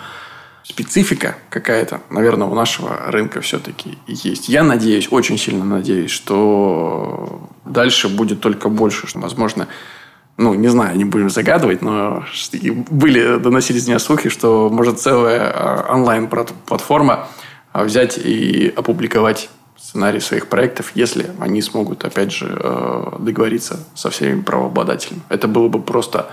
специфика 0.64 1.37
какая-то, 1.50 2.00
наверное, 2.11 2.49
у 2.49 2.54
нашего 2.54 2.97
рынка 3.06 3.40
все-таки 3.40 3.99
есть. 4.06 4.49
Я 4.49 4.62
надеюсь, 4.62 5.09
очень 5.11 5.38
сильно 5.38 5.64
надеюсь, 5.64 6.11
что 6.11 7.49
дальше 7.64 8.09
будет 8.09 8.40
только 8.40 8.68
больше. 8.68 9.06
Что, 9.06 9.21
возможно, 9.21 9.68
ну, 10.37 10.54
не 10.54 10.68
знаю, 10.68 10.97
не 10.97 11.04
будем 11.04 11.30
загадывать, 11.30 11.82
но 11.82 12.25
были, 12.90 13.38
доносились 13.38 13.87
мне 13.87 13.99
слухи, 13.99 14.28
что 14.28 14.68
может 14.71 15.00
целая 15.00 15.52
а, 15.54 15.94
онлайн-платформа 15.94 17.28
взять 17.75 18.18
и 18.18 18.73
опубликовать 18.75 19.50
сценарий 19.82 20.20
своих 20.20 20.46
проектов, 20.46 20.92
если 20.94 21.30
они 21.40 21.60
смогут, 21.60 22.04
опять 22.04 22.32
же, 22.32 22.46
э, 22.48 23.16
договориться 23.18 23.80
со 23.94 24.10
всеми 24.10 24.40
правообладателями. 24.40 25.22
Это 25.28 25.48
было 25.48 25.68
бы 25.68 25.82
просто 25.82 26.30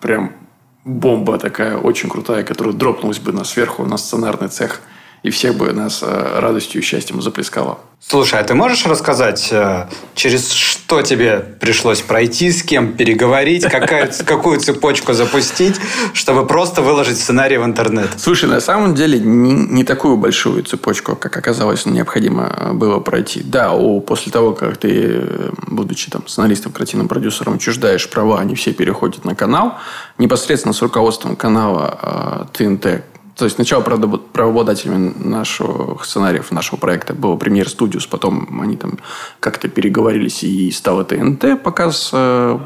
прям 0.00 0.32
бомба 0.84 1.38
такая 1.38 1.76
очень 1.76 2.08
крутая, 2.08 2.42
которая 2.42 2.74
дропнулась 2.74 3.18
бы 3.18 3.32
на 3.32 3.44
сверху 3.44 3.84
на 3.84 3.96
сценарный 3.96 4.48
цех– 4.48 4.80
и 5.22 5.30
всех 5.30 5.56
бы 5.56 5.72
нас 5.72 6.02
э, 6.02 6.38
радостью 6.40 6.80
и 6.80 6.84
счастьем 6.84 7.22
заплескало. 7.22 7.78
Слушай, 8.08 8.38
а 8.38 8.44
ты 8.44 8.54
можешь 8.54 8.86
рассказать, 8.86 9.48
э, 9.50 9.88
через 10.14 10.52
что 10.52 11.02
тебе 11.02 11.38
пришлось 11.38 12.02
пройти, 12.02 12.52
с 12.52 12.62
кем 12.62 12.92
переговорить, 12.92 13.64
какая, 13.64 14.12
какую 14.24 14.60
цепочку 14.60 15.12
запустить, 15.12 15.74
чтобы 16.12 16.46
просто 16.46 16.82
выложить 16.82 17.18
сценарий 17.18 17.56
в 17.56 17.64
интернет? 17.64 18.08
Слушай, 18.16 18.48
на 18.48 18.60
самом 18.60 18.94
деле 18.94 19.18
не, 19.18 19.54
не 19.54 19.82
такую 19.82 20.18
большую 20.18 20.62
цепочку, 20.62 21.16
как 21.16 21.36
оказалось, 21.36 21.84
необходимо 21.86 22.70
было 22.74 23.00
пройти. 23.00 23.42
Да, 23.42 23.72
у, 23.72 24.00
после 24.00 24.30
того, 24.30 24.52
как 24.52 24.76
ты, 24.76 25.50
будучи 25.66 26.08
там 26.08 26.28
сценаристом, 26.28 26.70
картинным 26.70 27.08
продюсером, 27.08 27.58
чуждаешь 27.58 28.08
права, 28.08 28.38
они 28.38 28.54
все 28.54 28.72
переходят 28.72 29.24
на 29.24 29.34
канал, 29.34 29.78
непосредственно 30.18 30.74
с 30.74 30.82
руководством 30.82 31.34
канала 31.34 32.46
э, 32.52 32.56
ТНТ, 32.56 33.02
то 33.36 33.44
есть 33.44 33.56
сначала 33.56 33.82
правообладателями 33.82 35.12
нашего 35.16 36.02
сценариев, 36.02 36.50
нашего 36.52 36.78
проекта 36.78 37.12
был 37.12 37.36
премьер 37.36 37.66
Studios, 37.66 38.08
потом 38.08 38.60
они 38.62 38.76
там 38.76 38.98
как-то 39.40 39.68
переговорились 39.68 40.42
и 40.42 40.70
стало 40.70 41.04
ТНТ, 41.04 41.62
показ 41.62 42.10
э, 42.14 42.58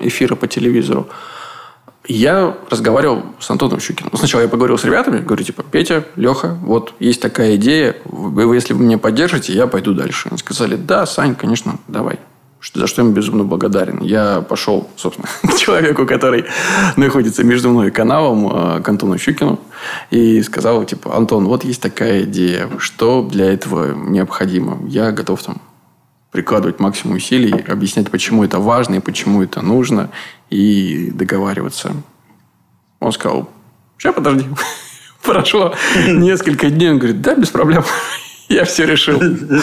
эфира 0.00 0.34
по 0.36 0.46
телевизору. 0.46 1.08
Я 2.06 2.56
разговаривал 2.68 3.22
с 3.38 3.50
Антоном 3.50 3.80
Щукиным. 3.80 4.10
Ну, 4.12 4.18
сначала 4.18 4.42
я 4.42 4.48
поговорил 4.48 4.76
с 4.76 4.84
ребятами, 4.84 5.18
говорю, 5.20 5.44
типа, 5.44 5.62
Петя, 5.62 6.04
Леха, 6.16 6.58
вот 6.62 6.92
есть 7.00 7.22
такая 7.22 7.56
идея, 7.56 7.96
вы, 8.04 8.54
если 8.54 8.74
вы 8.74 8.84
меня 8.84 8.98
поддержите, 8.98 9.54
я 9.54 9.66
пойду 9.66 9.94
дальше. 9.94 10.28
Они 10.28 10.38
сказали, 10.38 10.76
да, 10.76 11.06
Сань, 11.06 11.36
конечно, 11.36 11.78
давай 11.88 12.18
за 12.74 12.86
что 12.86 13.02
им 13.02 13.12
безумно 13.12 13.44
благодарен. 13.44 14.00
Я 14.02 14.40
пошел, 14.40 14.88
собственно, 14.96 15.28
к 15.42 15.56
человеку, 15.56 16.06
который 16.06 16.44
находится 16.96 17.44
между 17.44 17.70
мной 17.70 17.88
и 17.88 17.90
каналом, 17.90 18.48
э, 18.48 18.82
к 18.82 18.88
Антону 18.88 19.18
Щукину, 19.18 19.60
и 20.10 20.42
сказал, 20.42 20.84
типа, 20.84 21.16
Антон, 21.16 21.46
вот 21.46 21.64
есть 21.64 21.80
такая 21.80 22.22
идея, 22.22 22.68
что 22.78 23.22
для 23.22 23.52
этого 23.52 23.94
необходимо? 23.94 24.78
Я 24.88 25.12
готов 25.12 25.42
там 25.42 25.60
прикладывать 26.30 26.78
максимум 26.78 27.16
усилий, 27.16 27.58
объяснять, 27.68 28.10
почему 28.10 28.44
это 28.44 28.58
важно 28.58 28.96
и 28.96 29.00
почему 29.00 29.42
это 29.42 29.62
нужно, 29.62 30.10
и 30.50 31.10
договариваться. 31.12 31.94
Он 33.00 33.12
сказал, 33.12 33.48
сейчас 33.96 34.14
подожди. 34.14 34.46
Прошло 35.22 35.74
несколько 36.08 36.70
дней. 36.70 36.90
Он 36.90 36.98
говорит, 36.98 37.20
да, 37.20 37.34
без 37.34 37.48
проблем. 37.48 37.84
Я 38.58 38.64
все 38.64 38.86
решил. 38.86 39.20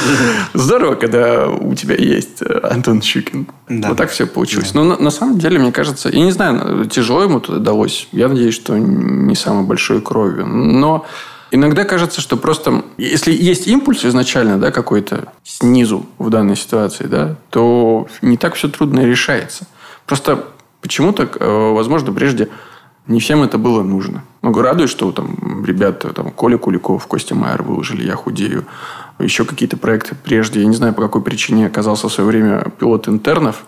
Здорово, 0.54 0.96
когда 0.96 1.48
у 1.48 1.74
тебя 1.74 1.96
есть 1.96 2.42
э, 2.42 2.60
Антон 2.70 3.02
Щукин. 3.02 3.48
Да. 3.68 3.90
Вот 3.90 3.98
так 3.98 4.12
все 4.12 4.28
получилось. 4.28 4.72
Да. 4.72 4.82
Но 4.82 4.96
на, 4.96 5.04
на 5.04 5.10
самом 5.10 5.40
деле, 5.40 5.58
мне 5.58 5.72
кажется, 5.72 6.10
я 6.10 6.24
не 6.24 6.32
знаю, 6.32 6.86
тяжело 6.86 7.24
ему 7.24 7.40
туда 7.40 7.60
далось. 7.60 8.08
Я 8.12 8.28
надеюсь, 8.28 8.54
что 8.54 8.78
не 8.78 9.36
самой 9.36 9.66
большой 9.66 10.02
кровью. 10.02 10.46
Но 10.46 11.06
иногда 11.50 11.84
кажется, 11.84 12.22
что 12.22 12.38
просто, 12.38 12.84
если 12.98 13.34
есть 13.34 13.68
импульс 13.68 14.06
изначально, 14.06 14.60
да, 14.60 14.72
какой-то 14.72 15.34
снизу 15.44 16.06
в 16.20 16.30
данной 16.30 16.56
ситуации, 16.56 17.06
да, 17.06 17.38
то 17.50 18.08
не 18.22 18.38
так 18.38 18.54
все 18.54 18.70
трудно 18.70 19.04
решается. 19.04 19.66
Просто 20.06 20.46
почему-то, 20.82 21.24
э, 21.24 21.72
возможно, 21.74 22.14
прежде 22.14 22.50
не 23.08 23.20
всем 23.20 23.44
это 23.44 23.58
было 23.58 23.84
нужно. 23.84 24.24
Ну, 24.42 24.54
радует, 24.54 24.90
что 24.90 25.12
там 25.12 25.64
ребята, 25.66 26.14
там, 26.14 26.32
Коля 26.32 26.58
Куликов, 26.58 27.06
Костя 27.08 27.36
Майер 27.36 27.62
выложили 27.64 28.06
«Я 28.06 28.16
худею». 28.16 28.66
Еще 29.20 29.46
какие-то 29.46 29.78
проекты 29.78 30.16
прежде. 30.16 30.60
Я 30.60 30.66
не 30.66 30.76
знаю, 30.76 30.94
по 30.94 31.02
какой 31.02 31.22
причине 31.22 31.68
оказался 31.68 32.10
в 32.10 32.14
свое 32.14 32.30
время 32.30 32.66
пилот 32.80 33.08
интернов 33.08 33.66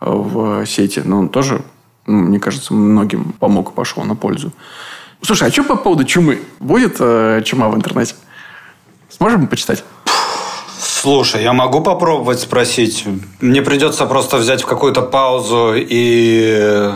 э, 0.00 0.10
в 0.10 0.66
сети, 0.66 1.00
но 1.04 1.20
он 1.20 1.28
тоже, 1.28 1.62
ну, 2.06 2.18
мне 2.18 2.38
кажется, 2.38 2.74
многим 2.74 3.32
помог 3.38 3.72
пошел 3.72 4.02
на 4.04 4.14
пользу. 4.14 4.52
Слушай, 5.22 5.48
а 5.48 5.50
что 5.52 5.64
по 5.64 5.76
поводу 5.76 6.04
чумы? 6.04 6.40
Будет 6.58 6.96
э, 6.98 7.42
чума 7.44 7.68
в 7.68 7.76
интернете? 7.76 8.14
Сможем 9.08 9.46
почитать? 9.46 9.84
Слушай, 10.78 11.42
я 11.42 11.52
могу 11.52 11.80
попробовать 11.80 12.40
спросить. 12.40 13.06
Мне 13.40 13.62
придется 13.62 14.04
просто 14.06 14.36
взять 14.36 14.64
какую-то 14.64 15.00
паузу 15.00 15.72
и 15.74 16.90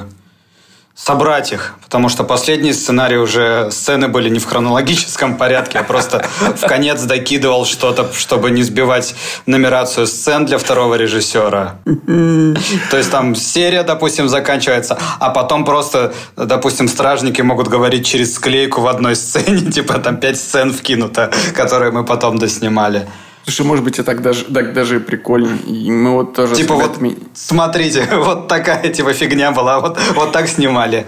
собрать 0.95 1.53
их, 1.53 1.75
потому 1.83 2.09
что 2.09 2.23
последний 2.23 2.73
сценарий 2.73 3.17
уже 3.17 3.69
сцены 3.73 4.07
были 4.07 4.29
не 4.29 4.39
в 4.39 4.47
хронологическом 4.47 5.37
порядке, 5.37 5.81
а 5.81 5.83
просто 5.83 6.25
в 6.41 6.67
конец 6.67 7.03
докидывал 7.03 7.67
что-то, 7.67 8.13
чтобы 8.13 8.53
не 8.53 8.63
сбивать 8.63 9.15
нумерацию 9.47 10.07
сцен 10.07 10.47
для 10.47 10.57
второго 10.57 10.95
режиссера. 10.95 11.77
То 11.85 12.97
есть 12.97 13.11
там 13.11 13.35
серия, 13.35 13.83
допустим, 13.83 14.29
заканчивается, 14.29 14.97
а 15.19 15.31
потом 15.31 15.65
просто, 15.65 16.15
допустим, 16.37 16.87
стражники 16.87 17.43
могут 17.43 17.67
говорить 17.67 18.07
через 18.07 18.35
склейку 18.35 18.81
в 18.81 18.87
одной 18.87 19.17
сцене, 19.17 19.71
типа 19.73 19.95
там 19.95 20.19
пять 20.19 20.39
сцен 20.39 20.73
вкинуто, 20.73 21.33
которые 21.55 21.91
мы 21.91 22.05
потом 22.05 22.39
доснимали. 22.39 23.09
Слушай, 23.45 23.67
может 23.67 23.85
быть, 23.85 23.99
и 23.99 24.03
так 24.03 24.23
даже, 24.23 24.47
так 24.47 24.73
даже 24.73 25.01
прикольно. 25.01 25.59
И 25.67 25.91
мы 25.91 26.13
вот 26.13 26.35
тоже... 26.35 26.55
Типа 26.55 26.75
вот, 26.75 26.99
смотрите, 27.35 28.09
вот 28.13 28.49
такая 28.49 28.89
типа 28.89 29.13
фигня 29.13 29.53
была, 29.53 29.81
вот, 29.81 29.99
вот 30.15 30.33
так 30.33 30.49
снимали. 30.49 31.07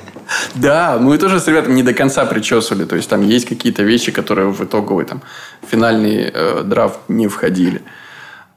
Да, 0.54 0.98
мы 1.00 1.16
тоже 1.16 1.40
с 1.40 1.48
ребятами 1.48 1.74
не 1.74 1.82
до 1.82 1.94
конца 1.94 2.26
причесывали. 2.26 2.84
То 2.84 2.96
есть, 2.96 3.08
там 3.08 3.22
есть 3.22 3.46
какие-то 3.46 3.82
вещи, 3.82 4.12
которые 4.12 4.50
в 4.50 4.62
итоговый 4.62 5.06
там 5.06 5.22
финальный 5.66 6.30
э, 6.32 6.62
драфт 6.62 6.98
не 7.08 7.26
входили. 7.26 7.82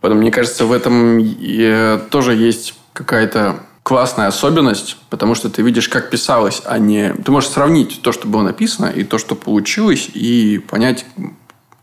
Поэтому, 0.01 0.21
мне 0.21 0.31
кажется, 0.31 0.65
в 0.65 0.73
этом 0.73 1.19
э, 1.19 1.99
тоже 2.09 2.35
есть 2.35 2.75
какая-то 2.91 3.61
классная 3.83 4.27
особенность, 4.27 4.97
потому 5.09 5.35
что 5.35 5.49
ты 5.49 5.61
видишь, 5.61 5.87
как 5.87 6.09
писалось, 6.09 6.61
а 6.65 6.77
не... 6.77 7.13
Ты 7.13 7.31
можешь 7.31 7.49
сравнить 7.49 8.01
то, 8.01 8.11
что 8.11 8.27
было 8.27 8.41
написано, 8.41 8.87
и 8.87 9.03
то, 9.03 9.17
что 9.17 9.35
получилось, 9.35 10.09
и 10.13 10.59
понять, 10.69 11.05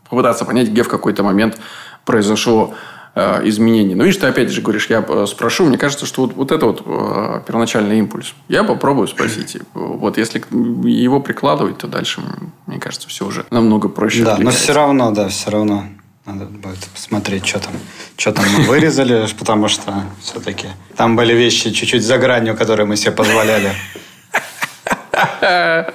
попытаться 0.09 0.45
понять, 0.45 0.69
где 0.69 0.83
в 0.83 0.89
какой-то 0.89 1.23
момент 1.23 1.59
произошло 2.07 2.73
э, 3.13 3.41
изменение. 3.43 3.95
Но 3.95 4.03
видишь, 4.05 4.19
ты 4.19 4.25
опять 4.25 4.49
же 4.49 4.61
говоришь, 4.61 4.87
я 4.89 5.05
э, 5.07 5.25
спрошу, 5.27 5.65
мне 5.65 5.77
кажется, 5.77 6.07
что 6.07 6.23
вот, 6.23 6.33
вот 6.33 6.51
это 6.51 6.65
вот 6.65 6.81
э, 6.85 7.41
первоначальный 7.45 7.99
импульс. 7.99 8.33
Я 8.47 8.63
попробую 8.63 9.07
спросить. 9.07 9.57
Вот 9.73 10.17
если 10.17 10.41
его 10.87 11.19
прикладывать, 11.19 11.77
то 11.77 11.87
дальше, 11.87 12.21
мне 12.65 12.79
кажется, 12.79 13.09
все 13.09 13.27
уже 13.27 13.45
намного 13.51 13.89
проще. 13.89 14.23
Да, 14.23 14.37
но 14.39 14.49
все 14.49 14.73
равно, 14.73 15.11
да, 15.11 15.27
все 15.27 15.51
равно 15.51 15.83
надо 16.25 16.45
будет 16.45 16.87
посмотреть, 16.93 17.45
что 17.45 17.59
там, 17.59 17.73
что 18.15 18.31
там 18.31 18.45
мы 18.57 18.63
вырезали, 18.63 19.27
потому 19.39 19.67
что 19.67 19.93
все-таки 20.21 20.67
там 20.95 21.15
были 21.15 21.33
вещи 21.33 21.71
чуть-чуть 21.71 22.03
за 22.03 22.17
гранью, 22.17 22.55
которые 22.55 22.85
мы 22.85 22.95
себе 22.95 23.11
позволяли. 23.11 23.71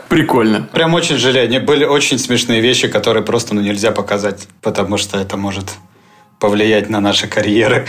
Прикольно. 0.08 0.62
Прям 0.72 0.94
очень 0.94 1.16
жалею. 1.16 1.64
Были 1.64 1.84
очень 1.84 2.18
смешные 2.18 2.60
вещи, 2.60 2.88
которые 2.88 3.22
просто 3.22 3.54
ну, 3.54 3.60
нельзя 3.60 3.92
показать, 3.92 4.48
потому 4.60 4.96
что 4.96 5.18
это 5.18 5.36
может 5.36 5.66
повлиять 6.42 6.90
на 6.90 7.00
наши 7.00 7.28
карьеры. 7.28 7.86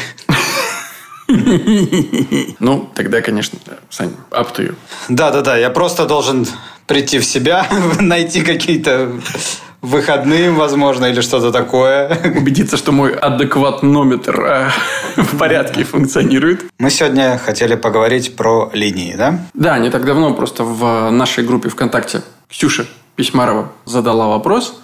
Ну, 2.60 2.88
тогда, 2.94 3.22
конечно, 3.22 3.58
Сань, 3.90 4.14
up 4.30 4.56
to 4.56 4.68
you. 4.68 4.76
Да-да-да, 5.10 5.58
я 5.58 5.72
просто 5.72 6.06
должен 6.06 6.46
прийти 6.86 7.18
в 7.18 7.26
себя, 7.26 7.66
найти 8.00 8.42
какие-то 8.42 9.12
выходные, 9.82 10.52
возможно, 10.52 11.06
или 11.06 11.22
что-то 11.22 11.52
такое. 11.52 12.16
Убедиться, 12.38 12.78
что 12.78 12.92
мой 12.92 13.14
адекватнометр 13.16 14.40
э, 14.46 14.70
в 15.16 15.38
порядке 15.38 15.84
функционирует. 15.84 16.66
Мы 16.78 16.92
сегодня 16.92 17.40
хотели 17.44 17.76
поговорить 17.76 18.36
про 18.36 18.70
линии, 18.74 19.16
да? 19.18 19.40
Да, 19.56 19.80
не 19.80 19.90
так 19.90 20.06
давно 20.06 20.36
просто 20.36 20.64
в 20.64 21.10
нашей 21.10 21.44
группе 21.44 21.70
ВКонтакте 21.70 22.22
Ксюша 22.50 22.86
Письмарова 23.16 23.72
задала 23.86 24.28
вопрос. 24.28 24.76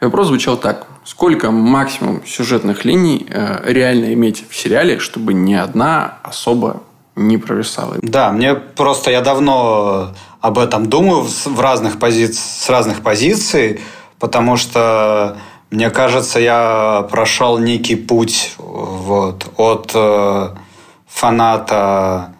И 0.00 0.04
вопрос 0.04 0.26
звучал 0.26 0.56
так. 0.56 0.86
Сколько 1.04 1.50
максимум 1.50 2.22
сюжетных 2.26 2.84
линий 2.84 3.26
э, 3.28 3.60
реально 3.64 4.12
иметь 4.14 4.44
в 4.48 4.56
сериале, 4.56 4.98
чтобы 4.98 5.34
ни 5.34 5.54
одна 5.54 6.18
особо 6.22 6.82
не 7.14 7.38
провисала? 7.38 7.96
Да, 8.02 8.32
мне 8.32 8.54
просто 8.54 9.10
я 9.10 9.20
давно 9.20 10.14
об 10.40 10.58
этом 10.58 10.88
думаю 10.88 11.22
в 11.22 11.60
разных 11.60 11.98
пози... 11.98 12.32
с 12.32 12.68
разных 12.68 13.02
позиций 13.02 13.80
потому 14.24 14.56
что 14.56 15.36
мне 15.70 15.90
кажется, 15.90 16.40
я 16.40 17.06
прошел 17.10 17.58
некий 17.58 17.96
путь 17.96 18.54
вот, 18.56 19.52
от 19.56 19.90
э, 19.94 20.48
фаната 21.06 22.32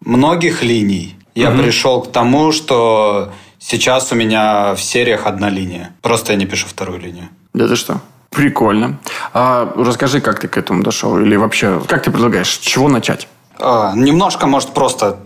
многих 0.00 0.62
линий. 0.62 1.16
Я 1.34 1.50
угу. 1.50 1.62
пришел 1.62 2.02
к 2.02 2.12
тому, 2.12 2.52
что 2.52 3.30
сейчас 3.58 4.12
у 4.12 4.14
меня 4.14 4.74
в 4.74 4.82
сериях 4.82 5.26
одна 5.26 5.48
линия. 5.48 5.94
Просто 6.02 6.32
я 6.32 6.38
не 6.38 6.44
пишу 6.44 6.66
вторую 6.68 7.00
линию. 7.00 7.28
Да 7.54 7.68
ты 7.68 7.76
что? 7.76 8.00
Прикольно. 8.30 8.98
А 9.34 9.72
расскажи, 9.76 10.20
как 10.20 10.40
ты 10.40 10.48
к 10.48 10.56
этому 10.56 10.82
дошел? 10.82 11.18
Или 11.18 11.36
вообще, 11.36 11.82
как 11.86 12.02
ты 12.02 12.10
предлагаешь? 12.10 12.48
С 12.48 12.58
чего 12.58 12.88
начать? 12.88 13.28
А, 13.58 13.92
немножко, 13.94 14.46
может, 14.46 14.70
просто 14.70 15.18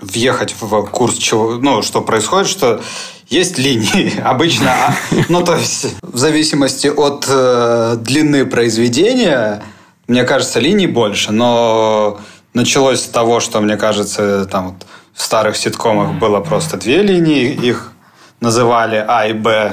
въехать 0.00 0.54
в 0.60 0.86
курс, 0.86 1.16
чего, 1.16 1.56
ну, 1.56 1.82
что 1.82 2.02
происходит, 2.02 2.48
что 2.48 2.80
есть 3.28 3.58
линии 3.58 4.20
обычно, 4.24 4.70
а, 4.70 4.94
ну 5.28 5.42
то 5.44 5.56
есть 5.56 5.96
в 6.02 6.18
зависимости 6.18 6.88
от 6.88 7.26
э, 7.28 7.96
длины 7.98 8.44
произведения, 8.44 9.62
мне 10.06 10.24
кажется, 10.24 10.60
линий 10.60 10.86
больше, 10.86 11.32
но 11.32 12.18
началось 12.52 13.00
с 13.00 13.08
того, 13.08 13.40
что 13.40 13.60
мне 13.60 13.76
кажется, 13.76 14.44
там 14.46 14.70
вот 14.70 14.86
в 15.14 15.22
старых 15.22 15.56
ситкомах 15.56 16.12
было 16.14 16.40
просто 16.40 16.76
две 16.76 17.02
линии, 17.02 17.46
их 17.50 17.92
называли 18.40 19.02
А 19.06 19.26
и 19.26 19.32
Б, 19.32 19.72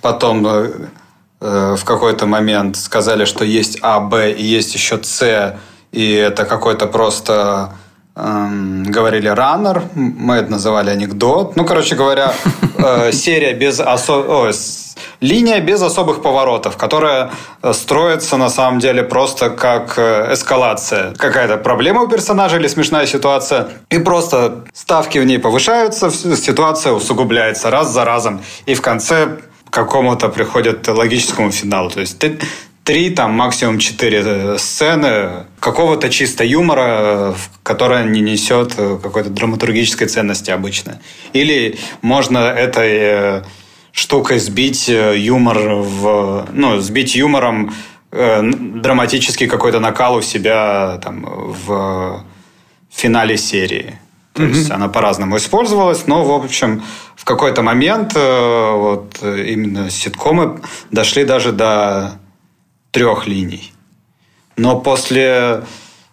потом 0.00 0.46
э, 0.46 0.72
э, 1.40 1.76
в 1.76 1.84
какой-то 1.84 2.26
момент 2.26 2.76
сказали, 2.76 3.24
что 3.24 3.44
есть 3.44 3.78
А, 3.82 4.00
Б 4.00 4.32
и 4.32 4.44
есть 4.44 4.74
еще 4.74 5.02
С, 5.02 5.56
и 5.92 6.12
это 6.12 6.44
какой-то 6.44 6.86
просто 6.86 7.72
Эм, 8.16 8.82
говорили 8.82 9.28
раннер, 9.28 9.82
мы 9.94 10.34
это 10.34 10.50
называли 10.50 10.90
анекдот. 10.90 11.56
Ну, 11.56 11.64
короче 11.64 11.94
говоря, 11.94 12.34
э, 12.76 13.12
серия 13.12 13.54
без 13.54 13.80
особо... 13.80 14.50
Линия 15.20 15.60
без 15.60 15.80
особых 15.80 16.20
поворотов, 16.20 16.76
которая 16.76 17.30
э, 17.62 17.72
строится 17.72 18.36
на 18.36 18.50
самом 18.50 18.80
деле 18.80 19.02
просто 19.02 19.50
как 19.50 19.98
эскалация. 19.98 21.14
Какая-то 21.14 21.56
проблема 21.56 22.02
у 22.02 22.08
персонажа 22.08 22.56
или 22.56 22.68
смешная 22.68 23.06
ситуация. 23.06 23.68
И 23.90 23.98
просто 23.98 24.64
ставки 24.74 25.18
в 25.18 25.24
ней 25.24 25.38
повышаются, 25.38 26.10
ситуация 26.10 26.92
усугубляется 26.92 27.70
раз 27.70 27.90
за 27.92 28.04
разом. 28.04 28.40
И 28.66 28.74
в 28.74 28.82
конце 28.82 29.38
какому-то 29.70 30.28
приходят 30.28 30.86
логическому 30.88 31.50
финалу. 31.50 31.90
То 31.90 32.00
есть 32.00 32.18
ты, 32.18 32.38
три, 32.84 33.10
там 33.10 33.32
максимум 33.32 33.78
четыре 33.78 34.22
э, 34.24 34.58
сцены 34.58 35.46
какого-то 35.60 36.10
чисто 36.10 36.44
юмора, 36.44 36.86
э, 36.88 37.34
которая 37.62 38.04
не 38.04 38.20
несет 38.20 38.74
э, 38.76 38.98
какой-то 39.00 39.30
драматургической 39.30 40.08
ценности 40.08 40.50
обычно. 40.50 41.00
Или 41.32 41.78
можно 42.02 42.38
этой 42.38 43.44
штукой 43.92 44.38
сбить 44.38 44.88
юмор 44.88 45.58
в... 45.58 46.48
Ну, 46.52 46.80
сбить 46.80 47.14
юмором 47.14 47.74
драматический 48.12 49.46
какой-то 49.46 49.78
накал 49.78 50.16
у 50.16 50.22
себя 50.22 50.98
там 51.00 51.24
в 51.24 52.24
финале 52.90 53.36
серии. 53.36 53.99
То 54.40 54.46
mm-hmm. 54.46 54.58
есть 54.58 54.70
она 54.70 54.88
по-разному 54.88 55.36
использовалась, 55.36 56.06
но, 56.06 56.24
в 56.24 56.44
общем, 56.44 56.82
в 57.16 57.24
какой-то 57.24 57.62
момент 57.62 58.14
вот 58.14 59.18
именно 59.22 59.90
ситкомы 59.90 60.60
дошли 60.90 61.24
даже 61.24 61.52
до 61.52 62.18
трех 62.90 63.26
линий. 63.26 63.72
Но 64.56 64.80
после 64.80 65.62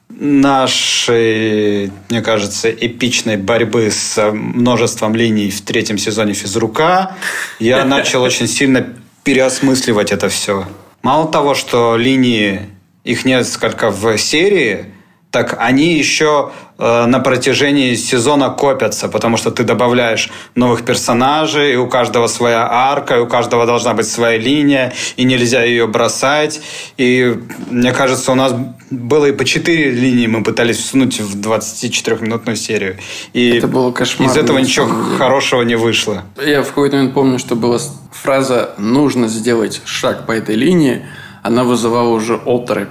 нашей, 0.10 1.92
мне 2.10 2.22
кажется, 2.22 2.70
эпичной 2.70 3.38
борьбы 3.38 3.92
с 3.92 4.32
множеством 4.32 5.16
линий 5.16 5.52
в 5.52 5.62
третьем 5.62 5.98
сезоне 5.98 6.34
физрука, 6.34 7.16
я 7.60 7.86
начал 7.86 8.22
очень 8.22 8.48
сильно 8.48 8.88
переосмысливать 9.24 10.12
это 10.12 10.30
все. 10.30 10.66
Мало 11.02 11.32
того, 11.32 11.56
что 11.56 11.98
линии, 11.98 12.62
их 13.04 13.26
несколько 13.26 13.92
в 13.92 14.18
серии, 14.18 14.86
так 15.32 15.58
они 15.60 15.94
еще 15.96 16.52
э, 16.52 16.66
на 16.78 17.20
протяжении 17.20 17.96
сезона 17.96 18.50
копятся, 18.50 19.08
потому 19.08 19.38
что 19.38 19.52
ты 19.52 19.63
добавляешь 19.63 20.30
новых 20.56 20.86
персонажей, 20.86 21.74
и 21.74 21.76
у 21.76 21.88
каждого 21.88 22.28
своя 22.28 22.68
арка, 22.70 23.16
и 23.16 23.20
у 23.20 23.28
каждого 23.28 23.66
должна 23.66 23.94
быть 23.94 24.08
своя 24.08 24.38
линия, 24.38 24.94
и 25.16 25.24
нельзя 25.24 25.63
ее 25.63 25.88
бросать. 25.88 26.62
И 26.98 27.36
мне 27.70 27.94
кажется, 27.94 28.32
у 28.32 28.36
нас 28.36 28.54
было 28.90 29.26
и 29.26 29.32
по 29.32 29.44
четыре 29.44 29.92
линии 29.92 30.28
мы 30.28 30.44
пытались 30.44 30.78
всунуть 30.78 31.20
в 31.20 31.40
24-минутную 31.40 32.56
серию. 32.56 32.98
И 33.34 33.50
Это 33.58 33.68
было 33.68 33.92
кошмар. 33.92 34.30
Из 34.30 34.38
этого 34.38 34.60
ничего 34.60 34.88
хорошего 35.18 35.63
не 35.63 35.76
вышло. 35.76 36.24
Я 36.44 36.62
в 36.62 36.70
какой-то 36.70 36.98
момент 36.98 37.13
помню, 37.13 37.40
что 37.40 37.56
была 37.56 37.80
фраза 38.12 38.72
«нужно 38.78 39.28
сделать 39.28 39.82
шаг 39.86 40.26
по 40.26 40.32
этой 40.32 40.56
линии», 40.56 41.06
она 41.44 41.63
вызывала 41.63 42.10
уже 42.10 42.36
отрыв 42.36 42.90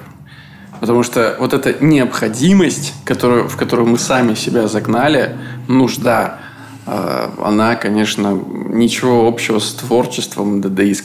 Потому 0.80 1.02
что 1.02 1.36
вот 1.38 1.52
эта 1.52 1.74
необходимость, 1.84 2.94
которую, 3.04 3.48
в 3.48 3.56
которую 3.56 3.88
мы 3.88 3.98
сами 3.98 4.34
себя 4.34 4.68
загнали, 4.68 5.36
нужда, 5.68 6.38
э, 6.86 7.28
она, 7.42 7.76
конечно, 7.76 8.32
ничего 8.32 9.26
общего 9.26 9.58
с 9.58 9.74
творчеством, 9.74 10.60
и 10.60 10.94
с, 10.94 11.02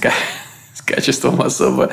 качеством 0.85 1.41
особо 1.41 1.89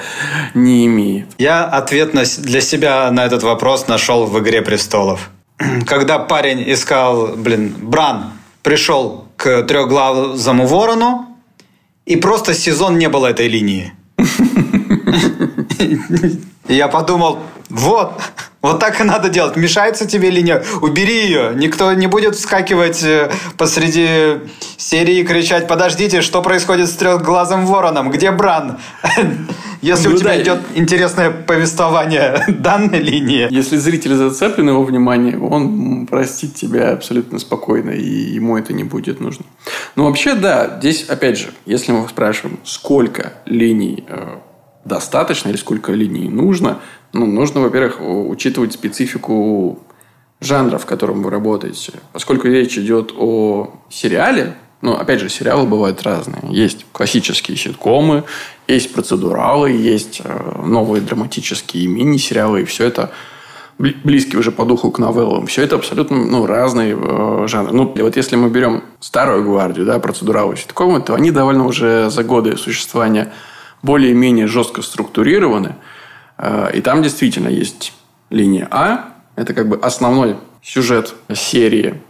не 0.55 0.87
имеет. 0.87 1.27
Я 1.39 1.65
ответ 1.65 2.15
на, 2.15 2.25
для 2.39 2.61
себя 2.61 3.11
на 3.11 3.25
этот 3.25 3.43
вопрос 3.43 3.89
нашел 3.89 4.27
в 4.27 4.39
«Игре 4.41 4.63
престолов». 4.63 5.31
Когда 5.87 6.19
парень 6.19 6.65
искал, 6.67 7.37
блин, 7.37 7.75
Бран, 7.81 8.33
пришел 8.63 9.27
к 9.37 9.63
трехглазому 9.63 10.67
ворону, 10.67 11.27
и 12.07 12.17
просто 12.17 12.55
сезон 12.55 12.99
не 12.99 13.09
было 13.09 13.29
этой 13.29 13.49
линии. 13.49 13.93
Я 16.69 16.89
подумал, 16.89 17.39
вот, 17.69 18.21
вот 18.63 18.81
так 18.81 19.01
и 19.01 19.05
надо 19.05 19.29
делать. 19.29 19.57
Мешается 19.57 20.07
тебе 20.07 20.31
линия, 20.31 20.65
убери 20.81 21.25
ее. 21.25 21.53
Никто 21.55 21.93
не 21.93 22.07
будет 22.07 22.35
вскакивать 22.35 23.03
э, 23.03 23.31
посреди 23.57 24.41
серии 24.77 25.19
и 25.19 25.25
кричать, 25.25 25.69
подождите, 25.69 26.23
что 26.23 26.41
происходит 26.41 26.89
с 26.89 26.95
трехглазым 26.95 27.67
вороном? 27.67 28.11
Где 28.11 28.31
Бран? 28.31 28.79
Если 29.83 30.09
ну, 30.09 30.15
у 30.15 30.19
тебя 30.19 30.31
да. 30.31 30.43
идет 30.43 30.61
интересное 30.75 31.31
повествование 31.31 32.43
данной 32.49 33.01
линии. 33.01 33.47
Если 33.51 33.77
зритель 33.77 34.15
зацеплен 34.15 34.71
его 34.71 34.83
внимание, 34.83 35.39
он 35.39 36.07
простит 36.07 36.55
тебя 36.55 36.93
абсолютно 36.93 37.39
спокойно, 37.39 37.91
и 37.91 38.11
ему 38.11 38.57
это 38.57 38.73
не 38.73 38.83
будет 38.83 39.21
нужно. 39.21 39.45
Но 39.95 40.07
вообще, 40.07 40.35
да, 40.35 40.79
здесь, 40.79 41.05
опять 41.09 41.39
же, 41.39 41.51
если 41.67 41.93
мы 41.93 42.09
спрашиваем, 42.09 42.59
сколько 42.65 43.35
линий 43.45 44.05
э, 44.09 44.39
достаточно 44.85 45.51
или 45.51 45.57
сколько 45.57 45.93
линий 45.93 46.29
нужно, 46.29 46.79
ну, 47.19 47.27
нужно, 47.27 47.61
во-первых, 47.61 47.99
учитывать 48.01 48.73
специфику 48.73 49.79
жанра, 50.41 50.79
в 50.79 50.87
котором 50.87 51.23
вы 51.23 51.31
работаете. 51.31 51.93
Поскольку 52.13 52.49
речь 52.49 52.79
идет 52.79 53.13
о 53.17 53.71
сериале, 53.91 54.57
ну, 54.81 54.93
опять 54.95 55.21
же, 55.21 55.29
сериалы 55.29 55.67
бывают 55.67 56.03
разные. 56.03 56.41
Есть 56.49 56.87
классические 56.93 57.57
ситкомы, 57.57 58.25
есть 58.69 58.93
процедуралы, 58.93 59.73
есть 59.73 60.21
э, 60.23 60.63
новые 60.65 61.01
драматические 61.01 61.89
мини-сериалы, 61.89 62.63
и 62.63 62.65
все 62.65 62.85
это 62.85 63.11
близкие 63.79 64.39
уже 64.39 64.53
по 64.53 64.65
духу 64.65 64.91
к 64.91 64.99
новеллам. 64.99 65.47
Все 65.47 65.63
это 65.63 65.77
абсолютно 65.77 66.17
ну, 66.17 66.47
разные 66.47 66.97
э, 66.97 67.47
жанры. 67.49 67.73
Ну, 67.73 67.93
вот 67.97 68.17
если 68.17 68.37
мы 68.37 68.51
берем 68.51 68.85
старую 69.01 69.45
гвардию, 69.45 69.85
да, 69.85 69.99
процедуралы 69.99 70.57
ситкомы, 70.57 71.01
то 71.01 71.15
они 71.15 71.33
довольно 71.33 71.67
уже 71.67 72.11
за 72.11 72.23
годы 72.23 72.57
существования 72.57 73.33
более-менее 73.83 74.47
жестко 74.47 74.83
структурированы. 74.83 75.77
Э, 76.39 76.71
и 76.73 76.81
там 76.81 77.03
действительно 77.03 77.49
есть 77.49 77.93
линия 78.31 78.69
А. 78.71 79.13
Это 79.37 79.55
как 79.55 79.69
бы 79.69 79.77
основной 79.77 80.37
сюжет 80.63 81.15
серии. 81.33 82.01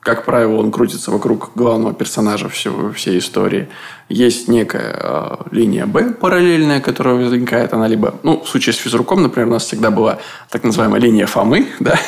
Как 0.00 0.24
правило, 0.24 0.58
он 0.58 0.70
крутится 0.70 1.10
вокруг 1.10 1.50
главного 1.56 1.92
персонажа 1.92 2.48
всего, 2.48 2.92
всей 2.92 3.18
истории. 3.18 3.68
Есть 4.08 4.46
некая 4.46 4.96
э, 4.96 5.36
линия 5.50 5.86
Б 5.86 6.12
параллельная, 6.12 6.80
которая 6.80 7.16
возникает. 7.16 7.72
Она 7.72 7.88
либо, 7.88 8.14
ну, 8.22 8.40
в 8.40 8.48
случае 8.48 8.72
с 8.72 8.76
физруком, 8.76 9.22
например, 9.22 9.48
у 9.48 9.52
нас 9.52 9.64
всегда 9.64 9.90
была 9.90 10.18
так 10.48 10.62
называемая 10.62 11.00
линия 11.00 11.26
Фомы, 11.26 11.68
да, 11.80 11.98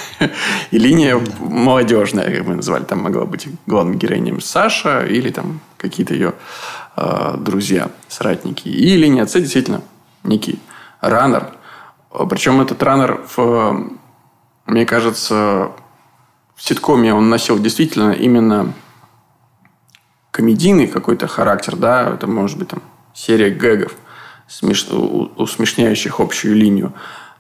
и 0.70 0.78
линия 0.78 1.20
молодежная, 1.40 2.30
как 2.30 2.46
мы 2.46 2.54
называли. 2.54 2.84
Там 2.84 3.00
могла 3.00 3.24
быть 3.24 3.48
главным 3.66 3.98
героинем 3.98 4.40
Саша 4.40 5.04
или 5.04 5.30
там 5.30 5.60
какие-то 5.76 6.14
ее 6.14 6.34
Э, 7.00 7.36
друзья, 7.38 7.90
соратники. 8.08 8.68
И 8.68 8.96
линия 8.96 9.24
С 9.24 9.32
действительно 9.34 9.82
некий 10.24 10.58
раннер. 11.00 11.52
Причем 12.30 12.60
этот 12.60 12.82
раннер, 12.82 13.20
в, 13.36 13.90
мне 14.66 14.86
кажется, 14.86 15.72
в 16.54 16.62
ситкоме 16.62 17.14
он 17.14 17.28
носил 17.28 17.58
действительно 17.58 18.12
именно 18.12 18.72
комедийный 20.30 20.86
какой-то 20.86 21.26
характер, 21.26 21.76
да, 21.76 22.10
это 22.14 22.26
может 22.26 22.58
быть 22.58 22.68
там 22.68 22.82
серия 23.14 23.50
гэгов, 23.50 23.92
смеш... 24.46 24.86
усмешняющих 24.88 26.20
общую 26.20 26.54
линию. 26.54 26.92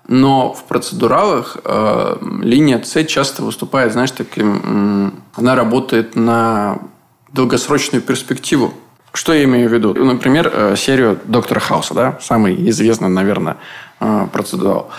Но 0.08 0.54
в 0.54 0.64
процедуралах 0.64 1.58
э, 1.64 2.16
линия 2.42 2.82
С 2.82 3.04
часто 3.04 3.42
выступает, 3.42 3.92
знаешь, 3.92 4.10
таким... 4.10 4.62
Э, 4.64 5.10
она 5.34 5.54
работает 5.54 6.16
на 6.16 6.78
долгосрочную 7.30 8.02
перспективу. 8.02 8.72
Что 9.12 9.32
я 9.32 9.44
имею 9.44 9.68
в 9.68 9.72
виду? 9.72 9.94
Например, 9.94 10.50
э, 10.52 10.76
серию 10.76 11.18
Доктора 11.24 11.60
Хауса, 11.60 11.94
да, 11.94 12.18
самый 12.20 12.68
известный, 12.70 13.08
наверное, 13.08 13.56
э, 14.00 14.26
процедурал. 14.32 14.90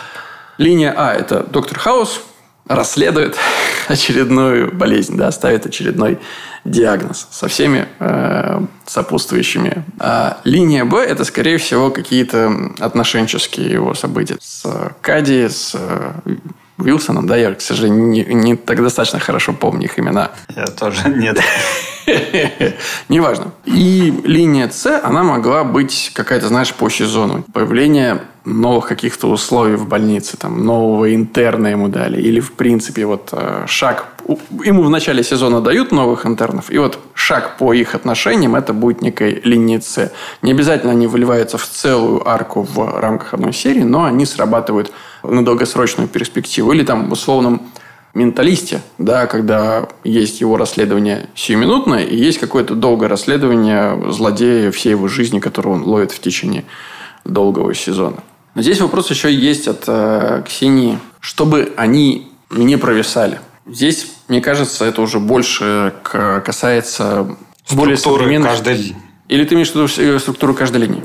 Линия 0.58 0.94
А– 0.96 1.14
это 1.16 1.44
Доктор 1.44 1.80
Хаус 1.80 2.22
расследует 2.68 3.38
очередную 3.88 4.74
болезнь, 4.74 5.18
да, 5.18 5.32
ставит 5.32 5.66
очередной 5.66 6.20
диагноз 6.66 7.28
со 7.32 7.48
всеми 7.48 7.88
э, 8.00 8.62
сопутствующими. 8.86 9.86
А 10.00 10.40
линия 10.44 10.86
Б– 10.86 11.04
это, 11.08 11.24
скорее 11.24 11.58
всего, 11.58 11.90
какие-то 11.92 12.74
отношенческие 12.80 13.72
его 13.72 13.94
события 13.94 14.38
с 14.42 14.66
Кади, 15.02 15.48
с 15.48 15.76
э, 15.76 16.12
Уилсоном, 16.80 17.28
да, 17.28 17.36
я, 17.36 17.54
к 17.54 17.62
сожалению, 17.62 18.08
не, 18.08 18.24
не 18.24 18.56
так 18.56 18.82
достаточно 18.82 19.20
хорошо 19.20 19.54
помню 19.54 19.86
их 19.86 20.00
имена. 20.00 20.32
Я 20.56 20.66
тоже 20.68 21.10
нет. 21.10 21.40
Неважно. 23.10 23.52
И 23.66 24.14
линия 24.24 24.70
С, 24.70 25.00
она 25.04 25.24
могла 25.24 25.64
быть 25.64 26.12
какая-то, 26.14 26.48
знаешь, 26.48 26.74
по 26.74 26.90
сезону. 26.90 27.44
Появление 27.54 28.22
новых 28.46 28.88
каких-то 28.88 29.28
условий 29.28 29.76
в 29.76 29.88
больнице, 29.88 30.38
там, 30.38 30.64
нового 30.64 31.14
интерна 31.14 31.68
ему 31.68 31.88
дали. 31.88 32.22
Или, 32.22 32.40
в 32.40 32.54
принципе, 32.54 33.06
вот 33.06 33.30
э, 33.32 33.66
шаг... 33.68 34.06
Ему 34.64 34.84
в 34.84 34.90
начале 34.90 35.24
сезона 35.24 35.62
дают 35.62 35.92
новых 35.92 36.26
интернов, 36.26 36.72
и 36.72 36.78
вот 36.78 37.00
шаг 37.14 37.58
по 37.58 37.74
их 37.74 37.96
отношениям, 37.96 38.56
это 38.56 38.74
будет 38.74 39.02
некая 39.02 39.40
линия 39.44 39.80
С. 39.80 40.12
Не 40.42 40.52
обязательно 40.52 40.92
они 40.92 41.08
выливаются 41.08 41.58
в 41.58 41.66
целую 41.66 42.28
арку 42.28 42.62
в 42.64 43.00
рамках 43.00 43.34
одной 43.34 43.54
серии, 43.54 43.84
но 43.84 44.06
они 44.06 44.26
срабатывают 44.26 44.92
на 45.24 45.44
долгосрочную 45.44 46.08
перспективу. 46.08 46.72
Или 46.72 46.84
там 46.84 47.12
условном 47.12 47.62
менталисте, 48.14 48.82
да, 48.98 49.28
когда 49.28 49.88
есть 50.04 50.42
его 50.42 50.58
расследование 50.58 51.30
сиюминутное 51.36 52.04
и 52.04 52.16
есть 52.16 52.40
какое-то 52.40 52.76
долгое 52.76 53.08
расследование 53.08 54.12
злодея 54.12 54.72
всей 54.72 54.92
его 54.92 55.08
жизни, 55.08 55.40
которого 55.40 55.74
он 55.74 55.84
ловит 55.84 56.12
в 56.12 56.20
течение 56.20 56.66
долгого 57.24 57.74
сезона. 57.74 58.24
Но 58.56 58.62
здесь 58.62 58.82
вопрос 58.82 59.10
еще 59.12 59.34
есть 59.34 59.68
от 59.68 59.84
э, 59.88 60.44
Ксении, 60.46 60.98
чтобы 61.20 61.72
они 61.78 62.32
не 62.50 62.78
провисали. 62.78 63.40
Здесь, 63.68 64.12
мне 64.28 64.42
кажется, 64.42 64.86
это 64.86 65.02
уже 65.02 65.20
больше 65.20 65.94
касается 66.04 67.38
более 67.72 67.98
современных... 67.98 68.50
каждой... 68.50 68.96
Или 69.28 69.46
ты 69.46 69.54
имеешь 69.54 69.72
в 69.72 69.76
виду 69.76 70.20
структуру 70.20 70.56
каждой 70.56 70.82
линии? 70.82 71.04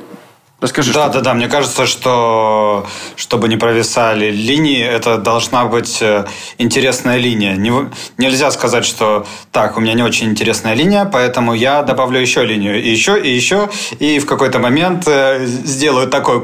Расскажи. 0.60 0.92
Да, 0.92 1.08
да, 1.08 1.20
да. 1.20 1.34
Мне 1.34 1.48
кажется, 1.48 1.84
что 1.84 2.86
чтобы 3.16 3.48
не 3.48 3.56
провисали 3.56 4.30
линии, 4.30 4.82
это 4.82 5.18
должна 5.18 5.64
быть 5.66 5.98
э, 6.00 6.26
интересная 6.58 7.18
линия. 7.18 7.56
Не, 7.56 7.90
нельзя 8.18 8.50
сказать, 8.50 8.84
что 8.84 9.26
так, 9.50 9.76
у 9.76 9.80
меня 9.80 9.94
не 9.94 10.02
очень 10.02 10.30
интересная 10.30 10.74
линия, 10.74 11.04
поэтому 11.04 11.54
я 11.54 11.82
добавлю 11.82 12.20
еще 12.20 12.44
линию, 12.44 12.82
и 12.82 12.88
еще, 12.88 13.20
и 13.20 13.28
еще, 13.34 13.68
и 13.98 14.18
в 14.20 14.26
какой-то 14.26 14.58
момент 14.58 15.08
э, 15.08 15.44
сделаю 15.44 16.08
такой 16.08 16.42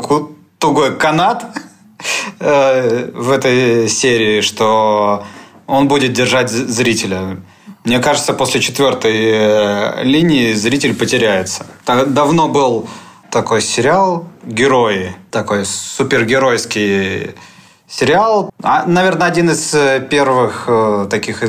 тугой 0.59 0.97
канат 0.97 1.47
э, 2.41 3.11
в 3.15 3.31
этой 3.31 3.89
серии, 3.89 4.41
что 4.41 5.25
он 5.67 5.87
будет 5.87 6.13
держать 6.13 6.51
зрителя. 6.51 7.39
Мне 7.85 8.01
кажется, 8.01 8.35
после 8.35 8.61
четвертой 8.61 10.05
линии 10.05 10.53
зритель 10.53 10.95
потеряется. 10.95 11.65
Давно 11.87 12.49
был 12.49 12.87
такой 13.31 13.63
сериал 13.63 14.27
«Герои», 14.45 15.15
такой 15.31 15.65
супергеройский 15.65 17.35
сериал. 17.89 18.51
А, 18.63 18.85
наверное, 18.87 19.29
один 19.29 19.51
из 19.51 19.75
э, 19.75 20.01
первых 20.01 20.65
э, 20.67 21.07
таких, 21.11 21.43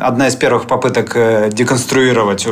одна 0.00 0.28
из 0.28 0.36
первых 0.36 0.66
попыток 0.66 1.16
э, 1.16 1.50
деконструировать 1.52 2.46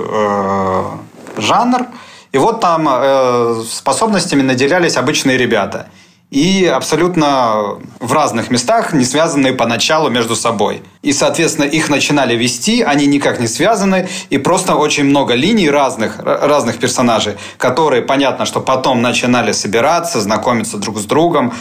жанр. 1.36 1.86
И 2.32 2.38
вот 2.38 2.60
там 2.60 3.64
способностями 3.64 4.42
наделялись 4.42 4.96
обычные 4.96 5.38
ребята– 5.38 5.88
и 6.30 6.66
абсолютно 6.66 7.78
в 8.00 8.12
разных 8.12 8.50
местах, 8.50 8.92
не 8.92 9.04
связанные 9.04 9.54
поначалу 9.54 10.10
между 10.10 10.36
собой. 10.36 10.82
И, 11.00 11.12
соответственно, 11.12 11.64
их 11.64 11.88
начинали 11.88 12.36
вести, 12.36 12.82
они 12.82 13.06
никак 13.06 13.40
не 13.40 13.46
связаны, 13.46 14.08
и 14.28 14.36
просто 14.36 14.74
очень 14.74 15.04
много 15.04 15.34
линий 15.34 15.70
разных, 15.70 16.18
разных 16.18 16.78
персонажей, 16.78 17.36
которые, 17.56 18.02
понятно, 18.02 18.44
что 18.44 18.60
потом 18.60 19.00
начинали 19.00 19.52
собираться, 19.52 20.20
знакомиться 20.20 20.76
друг 20.76 20.98
с 20.98 21.04
другом, 21.04 21.54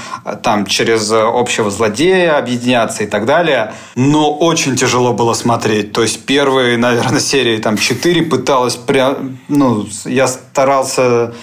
там, 0.43 0.65
через 0.65 1.09
общего 1.11 1.71
злодея 1.71 2.37
объединяться 2.37 3.03
и 3.03 3.07
так 3.07 3.25
далее. 3.25 3.73
Но 3.95 4.33
очень 4.33 4.75
тяжело 4.75 5.13
было 5.13 5.33
смотреть. 5.33 5.93
То 5.93 6.01
есть 6.01 6.25
первые, 6.25 6.77
наверное, 6.77 7.21
серии 7.21 7.57
там 7.57 7.77
четыре 7.77 8.23
пыталась 8.23 8.75
прям, 8.75 9.37
ну, 9.47 9.87
я 10.03 10.27
старался 10.27 11.33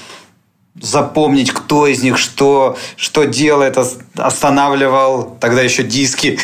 запомнить, 0.81 1.53
кто 1.53 1.87
из 1.87 2.03
них 2.03 2.19
что, 2.19 2.77
что 2.97 3.25
делает, 3.25 3.79
останавливал 4.17 5.37
тогда 5.41 5.63
еще 5.63 5.83
диски. 5.83 6.39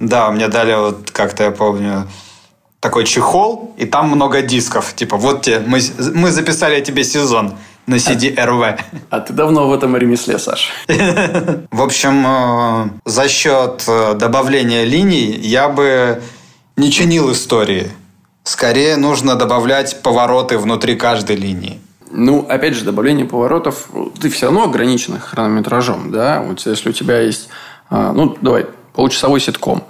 Да, 0.00 0.30
мне 0.30 0.48
дали 0.48 0.74
вот 0.74 1.10
как-то, 1.10 1.44
я 1.44 1.50
помню, 1.50 2.06
такой 2.80 3.04
чехол, 3.04 3.74
и 3.78 3.86
там 3.86 4.10
много 4.10 4.42
дисков. 4.42 4.94
Типа, 4.94 5.16
вот 5.16 5.42
тебе, 5.42 5.60
мы, 5.60 5.80
мы 6.14 6.30
записали 6.30 6.80
тебе 6.80 7.04
сезон 7.04 7.54
на 7.86 7.96
CD-RV. 7.96 8.80
А 9.10 9.20
ты 9.20 9.32
давно 9.32 9.68
в 9.68 9.72
этом 9.72 9.96
ремесле, 9.96 10.38
Саш? 10.38 10.70
В 11.70 11.82
общем, 11.82 12.24
э, 12.26 12.90
за 13.04 13.28
счет 13.28 13.84
э, 13.86 14.14
добавления 14.14 14.84
линий 14.84 15.30
я 15.42 15.68
бы 15.68 16.20
не 16.76 16.90
чинил 16.90 17.32
истории. 17.32 17.90
Скорее 18.46 18.96
нужно 18.96 19.34
добавлять 19.34 20.02
повороты 20.02 20.56
внутри 20.56 20.94
каждой 20.94 21.34
линии. 21.34 21.80
Ну, 22.12 22.46
опять 22.48 22.74
же, 22.74 22.84
добавление 22.84 23.26
поворотов, 23.26 23.88
ты 24.20 24.30
все 24.30 24.46
равно 24.46 24.62
ограничен 24.62 25.18
хронометражом, 25.18 26.12
да? 26.12 26.40
Вот 26.46 26.60
если 26.64 26.90
у 26.90 26.92
тебя 26.92 27.20
есть, 27.22 27.48
а, 27.90 28.12
ну, 28.12 28.36
давай, 28.40 28.66
получасовой 28.94 29.40
ситком, 29.40 29.82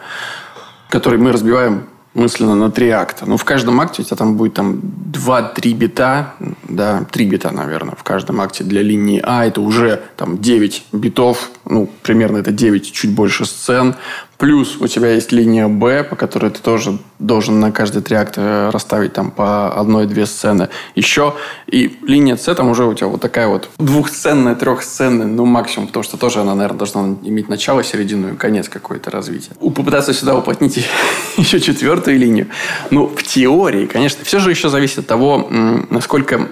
который 0.89 1.19
мы 1.19 1.33
разбиваем 1.33 1.87
мысленно 2.17 2.55
на 2.55 2.71
три 2.71 2.89
акта. 2.89 3.27
Ну, 3.27 3.37
в 3.37 3.45
каждом 3.45 3.79
акте 3.79 4.01
у 4.01 4.05
тебя 4.07 4.17
там 4.17 4.37
будет 4.37 4.55
там 4.55 4.81
2-3 4.81 5.73
бита, 5.75 6.35
да, 6.67 7.05
3 7.13 7.27
бита, 7.27 7.51
наверное, 7.51 7.95
в 7.95 8.03
каждом 8.05 8.41
акте 8.41 8.65
для 8.65 8.81
линии 8.81 9.21
А. 9.23 9.45
Это 9.45 9.61
уже 9.61 10.03
там 10.17 10.39
9 10.39 10.87
битов, 10.93 11.51
ну, 11.67 11.91
примерно 12.03 12.39
это 12.39 12.53
9, 12.53 12.91
чуть 12.91 13.13
больше 13.13 13.45
сцен. 13.45 13.97
Плюс 14.39 14.77
у 14.81 14.87
тебя 14.87 15.13
есть 15.13 15.33
линия 15.33 15.69
Б, 15.69 16.05
по 16.05 16.17
которой 16.17 16.51
ты 16.51 16.61
тоже 16.61 16.99
должен 17.19 17.59
на 17.61 17.73
каждый 17.73 18.03
три 18.03 18.17
акта 18.17 18.71
расставить 18.73 19.15
там 19.15 19.31
по 19.31 19.73
одной-две 19.75 20.27
сцены. 20.27 20.69
Еще 20.95 21.35
и 21.67 21.99
линия 22.03 22.37
С, 22.37 22.55
там 22.55 22.69
уже 22.69 22.85
у 22.85 22.95
тебя 22.95 23.09
вот 23.09 23.21
такая 23.21 23.49
вот 23.49 23.71
двухсценная, 23.79 24.55
трехсценная, 24.55 25.27
ну, 25.27 25.47
максимум, 25.47 25.89
потому 25.89 26.03
что 26.03 26.17
тоже 26.19 26.41
она, 26.41 26.55
наверное, 26.55 26.79
должна 26.79 27.17
иметь 27.23 27.49
начало, 27.49 27.83
середину 27.83 28.35
и 28.35 28.37
конец 28.37 28.69
какое-то 28.69 29.11
развитие. 29.11 29.57
Попытаться 29.57 30.13
сюда 30.13 30.37
уплотнить 30.37 30.87
еще 31.37 31.61
четвертую 31.61 32.19
линию. 32.19 32.49
Ну, 32.91 33.07
в 33.07 33.23
теории, 33.23 33.87
конечно, 33.87 34.25
все 34.25 34.39
же 34.39 34.51
еще 34.51 34.69
зависит 34.69 34.99
от 34.99 35.07
того, 35.07 35.47
насколько 35.91 36.49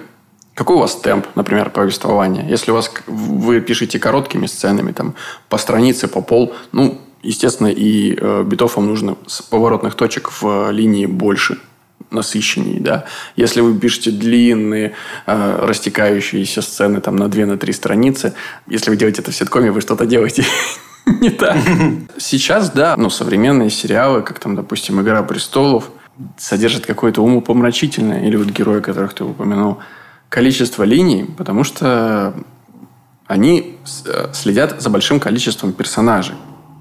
какой 0.55 0.77
у 0.77 0.79
вас 0.79 0.95
темп, 0.95 1.27
например, 1.35 1.69
повествования? 1.69 2.47
Если 2.47 2.71
у 2.71 2.75
вас 2.75 2.89
вы 3.07 3.59
пишете 3.59 3.99
короткими 3.99 4.45
сценами, 4.45 4.93
там, 4.93 5.13
по 5.49 5.57
странице, 5.57 6.07
по 6.07 6.21
пол, 6.21 6.55
ну, 6.71 7.01
естественно, 7.25 7.67
и 7.67 8.17
э, 8.19 8.43
битов 8.45 8.75
вам 8.77 8.87
нужно 8.87 9.17
с 9.27 9.41
поворотных 9.41 9.95
точек 9.95 10.31
в 10.41 10.71
линии 10.71 11.05
больше, 11.05 11.57
насыщеннее, 12.11 12.79
да. 12.79 13.05
Если 13.35 13.61
вы 13.61 13.77
пишете 13.77 14.11
длинные, 14.11 14.93
э, 15.25 15.59
растекающиеся 15.65 16.61
сцены 16.61 17.01
там 17.01 17.15
на 17.15 17.27
2 17.27 17.45
на 17.45 17.57
3 17.57 17.73
страницы, 17.73 18.33
если 18.67 18.89
вы 18.89 18.97
делаете 18.97 19.21
это 19.21 19.31
в 19.31 19.35
ситкоме, 19.35 19.71
вы 19.71 19.81
что-то 19.81 20.05
делаете 20.05 20.45
не 21.05 21.29
так. 21.29 21.57
Сейчас, 22.17 22.71
да, 22.71 22.95
ну, 22.97 23.09
современные 23.09 23.69
сериалы, 23.69 24.21
как 24.21 24.39
там, 24.39 24.55
допустим, 24.55 25.01
«Игра 25.01 25.23
престолов», 25.23 25.89
содержат 26.37 26.85
какое-то 26.85 27.21
умопомрачительное, 27.21 28.25
или 28.25 28.37
вот 28.37 28.47
герои, 28.47 28.79
которых 28.79 29.13
ты 29.13 29.23
упомянул, 29.23 29.79
количество 30.29 30.83
линий, 30.83 31.25
потому 31.37 31.63
что 31.63 32.33
они 33.27 33.77
э, 34.05 34.27
следят 34.33 34.81
за 34.81 34.89
большим 34.89 35.19
количеством 35.19 35.73
персонажей. 35.73 36.35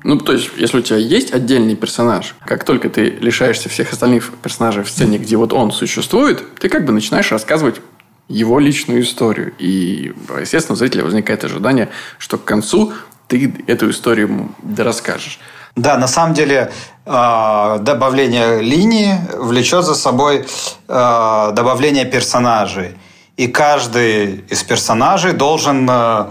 Ну, 0.05 0.19
то 0.19 0.33
есть, 0.33 0.51
если 0.57 0.79
у 0.79 0.83
тебя 0.83 0.99
есть 0.99 1.33
отдельный 1.33 1.75
персонаж, 1.75 2.37
как 2.45 2.65
только 2.65 2.91
ты 2.91 3.09
лишаешься 3.09 3.71
всех 3.71 3.93
остальных 3.93 4.33
персонажей 4.43 4.85
в 4.85 4.91
сцене, 4.91 5.17
где 5.17 5.37
вот 5.37 5.55
он 5.55 5.73
существует, 5.73 6.45
ты 6.59 6.69
как 6.69 6.85
бы 6.85 6.93
начинаешь 6.93 7.33
рассказывать 7.33 7.81
его 8.29 8.59
личную 8.59 9.03
историю. 9.03 9.55
И, 9.59 10.13
естественно, 10.39 10.75
у 10.75 10.77
зрителя 10.77 11.05
возникает 11.05 11.43
ожидание, 11.45 11.89
что 12.19 12.37
к 12.37 12.45
концу 12.45 12.93
ты 13.29 13.55
эту 13.67 13.91
историю 13.91 14.55
расскажешь. 14.77 15.39
Да, 15.75 15.97
на 15.97 16.07
самом 16.07 16.35
деле 16.35 16.71
э, 17.05 17.79
добавление 17.81 18.61
линии 18.61 19.19
влечет 19.37 19.85
за 19.85 19.95
собой 19.95 20.47
э, 20.87 21.53
добавление 21.53 22.05
персонажей. 22.05 22.97
И 23.37 23.49
каждый 23.49 24.45
из 24.51 24.63
персонажей 24.63 25.33
должен 25.33 25.89
э, 25.91 26.27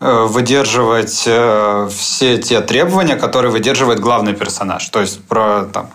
выдерживать 0.00 1.24
э, 1.26 1.88
все 1.94 2.38
те 2.38 2.60
требования, 2.60 3.16
которые 3.16 3.52
выдерживает 3.52 4.00
главный 4.00 4.32
персонаж. 4.32 4.88
То 4.88 5.00
есть 5.00 5.22
про, 5.24 5.64
там, 5.64 5.90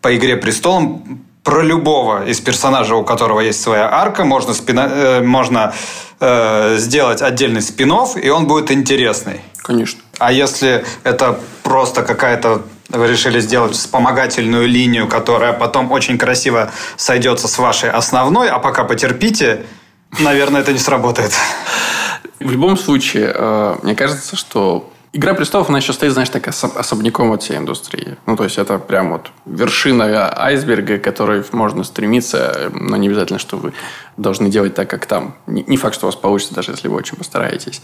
по 0.00 0.14
«Игре 0.16 0.36
престолом» 0.36 1.24
про 1.44 1.62
любого 1.62 2.24
из 2.26 2.40
персонажей, 2.40 2.96
у 2.96 3.04
которого 3.04 3.40
есть 3.40 3.62
своя 3.62 3.92
арка, 3.92 4.24
можно, 4.24 4.54
спина, 4.54 5.20
можно 5.22 5.74
э, 6.18 6.76
сделать 6.78 7.20
отдельный 7.22 7.60
спин 7.60 7.92
и 8.16 8.28
он 8.30 8.46
будет 8.46 8.70
интересный. 8.70 9.40
Конечно. 9.58 10.00
А 10.18 10.32
если 10.32 10.84
это 11.04 11.38
просто 11.62 12.02
какая-то 12.02 12.62
вы 12.88 13.08
решили 13.08 13.40
сделать 13.40 13.72
вспомогательную 13.72 14.68
линию, 14.68 15.08
которая 15.08 15.52
потом 15.52 15.90
очень 15.90 16.18
красиво 16.18 16.70
сойдется 16.96 17.48
с 17.48 17.58
вашей 17.58 17.90
основной, 17.90 18.48
а 18.48 18.58
пока 18.58 18.84
потерпите, 18.84 19.64
Наверное, 20.20 20.60
это 20.60 20.72
не 20.72 20.78
сработает. 20.78 21.32
В 22.44 22.52
любом 22.52 22.76
случае, 22.76 23.32
э, 23.34 23.76
мне 23.82 23.94
кажется, 23.94 24.36
что 24.36 24.90
Игра 25.16 25.32
престолов, 25.32 25.68
она 25.68 25.78
еще 25.78 25.92
стоит, 25.92 26.12
знаешь, 26.12 26.28
так 26.28 26.48
особняком 26.48 27.30
от 27.30 27.40
всей 27.40 27.56
индустрии. 27.56 28.16
Ну, 28.26 28.36
то 28.36 28.42
есть, 28.42 28.58
это 28.58 28.80
прям 28.80 29.12
вот 29.12 29.30
вершина 29.46 30.34
айсберга, 30.36 30.98
к 30.98 31.04
которой 31.04 31.44
можно 31.52 31.84
стремиться, 31.84 32.72
но 32.74 32.96
не 32.96 33.06
обязательно, 33.06 33.38
что 33.38 33.56
вы 33.56 33.74
должны 34.16 34.48
делать 34.48 34.74
так, 34.74 34.88
как 34.88 35.06
там. 35.06 35.34
Не 35.46 35.76
факт, 35.76 35.94
что 35.94 36.06
у 36.06 36.08
вас 36.08 36.16
получится, 36.16 36.54
даже 36.54 36.72
если 36.72 36.88
вы 36.88 36.96
очень 36.96 37.16
постараетесь. 37.16 37.82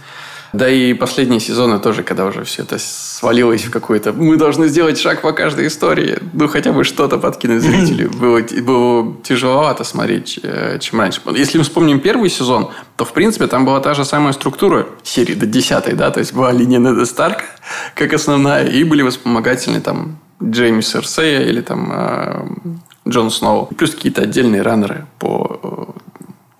Да 0.52 0.68
и 0.68 0.94
последние 0.94 1.38
сезоны 1.38 1.78
тоже, 1.78 2.02
когда 2.02 2.26
уже 2.26 2.42
все 2.42 2.62
это 2.62 2.78
свалилось 2.78 3.64
в 3.64 3.70
какой-то... 3.70 4.12
Мы 4.12 4.36
должны 4.36 4.66
сделать 4.66 4.98
шаг 4.98 5.22
по 5.22 5.32
каждой 5.32 5.68
истории. 5.68 6.18
Ну, 6.32 6.48
хотя 6.48 6.72
бы 6.72 6.82
что-то 6.82 7.18
подкинуть 7.18 7.62
зрителю. 7.62 8.10
Было, 8.20 8.40
было 8.40 9.16
тяжеловато 9.22 9.84
смотреть, 9.84 10.40
э, 10.42 10.78
чем 10.80 11.00
раньше. 11.00 11.20
Если 11.34 11.58
мы 11.58 11.64
вспомним 11.64 12.00
первый 12.00 12.28
сезон, 12.28 12.70
то, 12.96 13.04
в 13.04 13.12
принципе, 13.12 13.46
там 13.46 13.64
была 13.64 13.80
та 13.80 13.94
же 13.94 14.04
самая 14.04 14.32
структура 14.32 14.86
серии 15.02 15.34
до 15.34 15.46
десятой, 15.46 15.94
да? 15.94 16.10
То 16.10 16.20
есть, 16.20 16.34
была 16.34 16.52
линия 16.52 16.78
Неда 16.78 17.06
Старка, 17.06 17.44
как 17.94 18.12
основная, 18.12 18.66
и 18.66 18.84
были 18.84 19.08
вспомогательные 19.08 19.80
там 19.80 20.18
Джейми 20.42 20.80
Серсея 20.80 21.42
или 21.42 21.60
там 21.60 21.90
э, 21.92 22.46
Джон 23.08 23.30
Сноу. 23.30 23.66
Плюс 23.66 23.94
какие-то 23.94 24.22
отдельные 24.22 24.62
раннеры 24.62 25.06
по 25.18 25.60
э, 25.62 26.00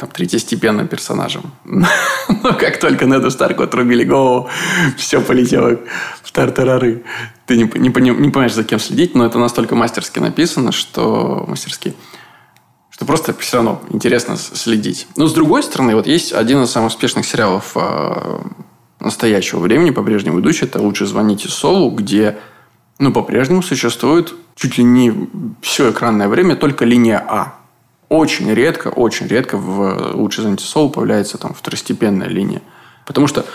там, 0.01 0.09
третьестепенным 0.11 0.89
персонажем. 0.89 1.53
Но 1.65 2.55
как 2.55 2.81
только 2.81 3.05
Неду 3.05 3.31
Старку 3.31 3.63
отрубили 3.63 4.03
голову, 4.03 4.49
все 4.97 5.21
полетело 5.21 5.79
в 6.23 6.33
тартарары. 6.33 7.03
Ты 7.47 7.59
не, 7.59 7.65
не, 7.65 7.89
не, 7.89 8.31
понимаешь, 8.31 8.55
за 8.55 8.65
кем 8.65 8.79
следить, 8.79 9.15
но 9.15 9.27
это 9.27 9.39
настолько 9.39 9.75
мастерски 9.75 10.21
написано, 10.21 10.73
что 10.73 11.45
мастерски, 11.47 11.95
что 12.89 13.05
просто 13.05 13.35
все 13.35 13.57
равно 13.57 13.83
интересно 13.91 14.37
следить. 14.37 15.07
Но 15.17 15.27
с 15.27 15.35
другой 15.35 15.63
стороны, 15.63 15.95
вот 15.95 16.07
есть 16.07 16.33
один 16.33 16.63
из 16.63 16.71
самых 16.71 16.93
успешных 16.93 17.27
сериалов 17.27 17.73
э, 17.75 18.39
настоящего 19.01 19.59
времени, 19.59 19.91
по-прежнему 19.91 20.41
идущий, 20.41 20.65
это 20.65 20.81
«Лучше 20.81 21.07
звоните 21.07 21.49
Солу», 21.49 21.91
где 21.91 22.39
ну, 22.99 23.13
по-прежнему 23.13 23.63
существует 23.63 24.33
чуть 24.55 24.79
ли 24.79 24.85
не 24.85 25.29
все 25.61 25.91
экранное 25.91 26.29
время 26.29 26.57
только 26.57 26.87
линия 26.87 27.19
А 27.19 27.60
очень 28.11 28.53
редко, 28.53 28.89
очень 28.89 29.27
редко 29.27 29.57
в 29.57 30.13
лучшей 30.15 30.43
занятии 30.43 30.65
соул 30.65 30.91
появляется 30.91 31.39
там 31.39 31.55
второстепенная 31.55 32.29
линия. 32.29 32.61
Потому 33.07 33.27
что 33.27 33.47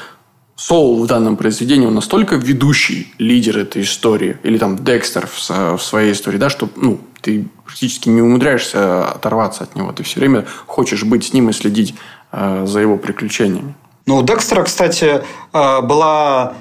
Соул 0.57 1.03
в 1.03 1.07
данном 1.07 1.35
произведении, 1.35 1.85
он 1.85 1.95
настолько 1.95 2.35
ведущий 2.35 3.13
лидер 3.17 3.57
этой 3.57 3.81
истории, 3.81 4.37
или 4.43 4.57
там 4.57 4.77
Декстер 4.77 5.27
в, 5.27 5.49
в 5.77 5.83
своей 5.83 6.13
истории, 6.13 6.37
да, 6.37 6.49
что 6.49 6.69
ну, 6.77 7.01
ты 7.21 7.45
практически 7.65 8.07
не 8.07 8.21
умудряешься 8.21 9.09
оторваться 9.09 9.65
от 9.65 9.75
него. 9.75 9.91
Ты 9.91 10.03
все 10.03 10.21
время 10.21 10.45
хочешь 10.65 11.03
быть 11.03 11.25
с 11.25 11.33
ним 11.33 11.49
и 11.49 11.53
следить 11.53 11.95
э, 12.31 12.63
за 12.65 12.79
его 12.79 12.97
приключениями. 12.97 13.75
Ну, 14.05 14.17
у 14.17 14.23
Декстера, 14.23 14.63
кстати, 14.63 15.21
э, 15.51 15.81
была 15.81 16.53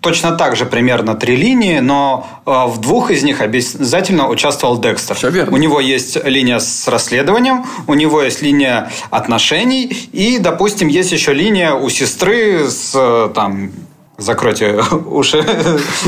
точно 0.00 0.32
так 0.32 0.56
же 0.56 0.66
примерно 0.66 1.14
три 1.14 1.36
линии, 1.36 1.80
но 1.80 2.26
э, 2.46 2.50
в 2.66 2.80
двух 2.80 3.10
из 3.10 3.22
них 3.22 3.40
обязательно 3.40 4.28
участвовал 4.28 4.78
Декстер. 4.78 5.16
Все 5.16 5.30
верно. 5.30 5.54
У 5.54 5.58
него 5.58 5.80
есть 5.80 6.22
линия 6.24 6.58
с 6.58 6.88
расследованием, 6.88 7.64
у 7.86 7.94
него 7.94 8.22
есть 8.22 8.42
линия 8.42 8.90
отношений, 9.10 9.84
и, 10.12 10.38
допустим, 10.38 10.88
есть 10.88 11.12
еще 11.12 11.32
линия 11.32 11.74
у 11.74 11.88
сестры 11.88 12.68
с 12.68 12.92
э, 12.94 13.30
там 13.34 13.70
закройте 14.18 14.82
уши 15.06 15.44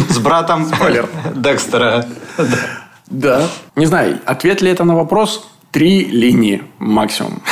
с 0.08 0.18
братом 0.18 0.70
Декстера. 1.34 2.06
Да. 3.06 3.48
Не 3.76 3.86
знаю, 3.86 4.20
ответ 4.24 4.62
ли 4.62 4.70
это 4.70 4.84
на 4.84 4.94
вопрос? 4.94 5.48
Три 5.70 6.04
линии 6.04 6.64
максимум. 6.78 7.42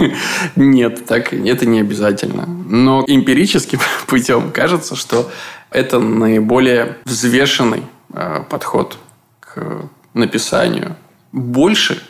Нет, 0.56 1.04
так 1.06 1.32
это 1.34 1.66
не 1.66 1.80
обязательно. 1.80 2.46
Но 2.46 3.04
эмпирическим 3.06 3.80
путем 4.06 4.50
кажется, 4.50 4.96
что 4.96 5.30
это 5.70 5.98
наиболее 5.98 6.96
взвешенный 7.04 7.82
э, 8.12 8.44
подход 8.48 8.98
к 9.40 9.90
написанию. 10.14 10.96
Больше 11.32 12.02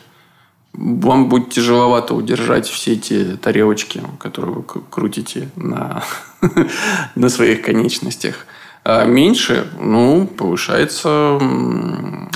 вам 0.71 1.27
будет 1.27 1.49
тяжеловато 1.49 2.13
удержать 2.13 2.67
все 2.67 2.93
эти 2.93 3.35
тарелочки, 3.35 4.01
которые 4.19 4.55
вы 4.55 4.63
крутите 4.63 5.49
на, 5.55 6.03
на 7.15 7.29
своих 7.29 7.61
конечностях. 7.63 8.45
А 8.83 9.03
меньше, 9.03 9.67
ну, 9.81 10.27
повышается 10.27 11.37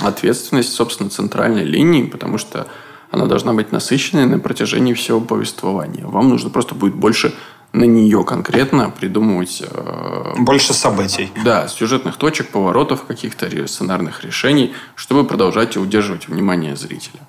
ответственность, 0.02 0.72
собственно, 0.72 1.08
центральной 1.08 1.64
линии, 1.64 2.02
потому 2.02 2.36
что 2.36 2.66
она 3.12 3.26
должна 3.26 3.52
быть 3.52 3.72
насыщенной 3.72 4.24
на 4.26 4.38
протяжении 4.38 4.94
всего 4.94 5.20
повествования. 5.20 6.06
Вам 6.06 6.30
нужно 6.30 6.48
просто 6.48 6.74
будет 6.74 6.94
больше 6.94 7.34
на 7.72 7.84
нее 7.84 8.24
конкретно 8.24 8.90
придумывать... 8.90 9.62
Э, 9.66 10.34
Больше 10.38 10.72
событий. 10.72 11.30
Да, 11.44 11.68
сюжетных 11.68 12.16
точек, 12.16 12.48
поворотов 12.48 13.04
каких-то, 13.04 13.66
сценарных 13.66 14.24
решений, 14.24 14.74
чтобы 14.94 15.24
продолжать 15.24 15.76
удерживать 15.76 16.28
внимание 16.28 16.74
зрителя. 16.74 17.20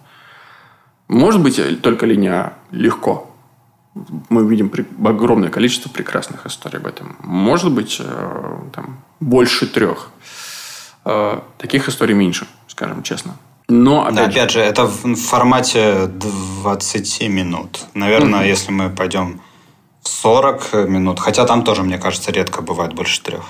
Может 1.10 1.42
быть, 1.42 1.82
только 1.82 2.06
линия 2.06 2.54
легко. 2.72 3.30
Мы 4.30 4.48
видим 4.48 4.72
огромное 5.06 5.50
количество 5.50 5.90
прекрасных 5.90 6.46
историй 6.46 6.80
об 6.80 6.88
этом. 6.88 7.18
Может 7.24 7.72
быть, 7.72 8.02
э, 8.04 8.60
там, 8.74 9.00
больше 9.20 9.68
трех. 9.68 10.10
Э, 11.06 11.42
таких 11.58 11.90
историй 11.90 12.16
меньше, 12.16 12.48
скажем 12.68 13.04
честно. 13.04 13.36
Но, 13.70 14.06
опять, 14.06 14.16
да, 14.16 14.26
опять 14.26 14.52
же, 14.52 14.60
это 14.60 14.86
в 14.86 15.16
формате 15.16 16.08
20 16.08 17.30
минут. 17.30 17.80
Наверное, 17.94 18.40
угу. 18.40 18.48
если 18.48 18.72
мы 18.72 18.90
пойдем 18.90 19.42
в 20.02 20.10
40 20.10 20.74
минут, 20.90 21.20
хотя 21.20 21.46
там 21.46 21.64
тоже, 21.64 21.84
мне 21.84 21.98
кажется, 21.98 22.32
редко 22.32 22.62
бывает 22.62 22.94
больше 22.94 23.22
трех. 23.22 23.44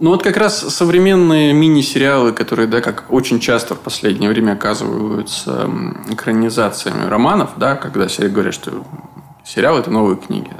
Ну 0.00 0.10
вот 0.10 0.24
как 0.24 0.36
раз 0.36 0.58
современные 0.74 1.52
мини-сериалы, 1.52 2.32
которые, 2.32 2.66
да, 2.66 2.80
как 2.80 3.04
очень 3.10 3.38
часто 3.38 3.76
в 3.76 3.78
последнее 3.78 4.30
время 4.30 4.54
оказываются 4.54 5.70
экранизациями 6.10 7.08
романов, 7.08 7.50
да, 7.56 7.76
когда 7.76 8.08
все 8.08 8.26
говорят, 8.28 8.52
что 8.52 8.84
сериал– 9.44 9.78
это 9.78 9.92
новые 9.92 10.16
книги. 10.16 10.50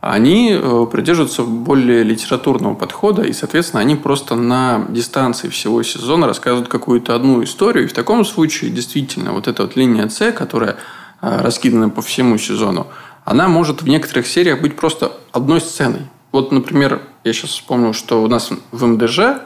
Они 0.00 0.52
э, 0.52 0.86
придерживаются 0.92 1.42
более 1.42 2.04
литературного 2.04 2.74
подхода, 2.74 3.22
и, 3.22 3.32
соответственно, 3.32 3.80
они 3.80 3.96
просто 3.96 4.36
на 4.36 4.86
дистанции 4.88 5.48
всего 5.48 5.82
сезона 5.82 6.28
рассказывают 6.28 6.68
какую-то 6.68 7.16
одну 7.16 7.42
историю. 7.42 7.84
И 7.84 7.88
в 7.88 7.92
таком 7.92 8.24
случае, 8.24 8.70
действительно, 8.70 9.32
вот 9.32 9.48
эта 9.48 9.62
вот 9.62 9.74
линия 9.74 10.08
С, 10.08 10.30
которая 10.30 10.76
э, 11.20 11.40
раскидана 11.42 11.90
по 11.90 12.00
всему 12.00 12.38
сезону, 12.38 12.86
она 13.24 13.48
может 13.48 13.82
в 13.82 13.88
некоторых 13.88 14.28
сериях 14.28 14.60
быть 14.60 14.76
просто 14.76 15.12
одной 15.32 15.60
сценой. 15.60 16.02
Вот, 16.30 16.52
например, 16.52 17.02
я 17.24 17.32
сейчас 17.32 17.50
вспомнил, 17.50 17.92
что 17.92 18.22
у 18.22 18.28
нас 18.28 18.50
в 18.70 18.86
МДЖ 18.86 19.18
э, 19.18 19.40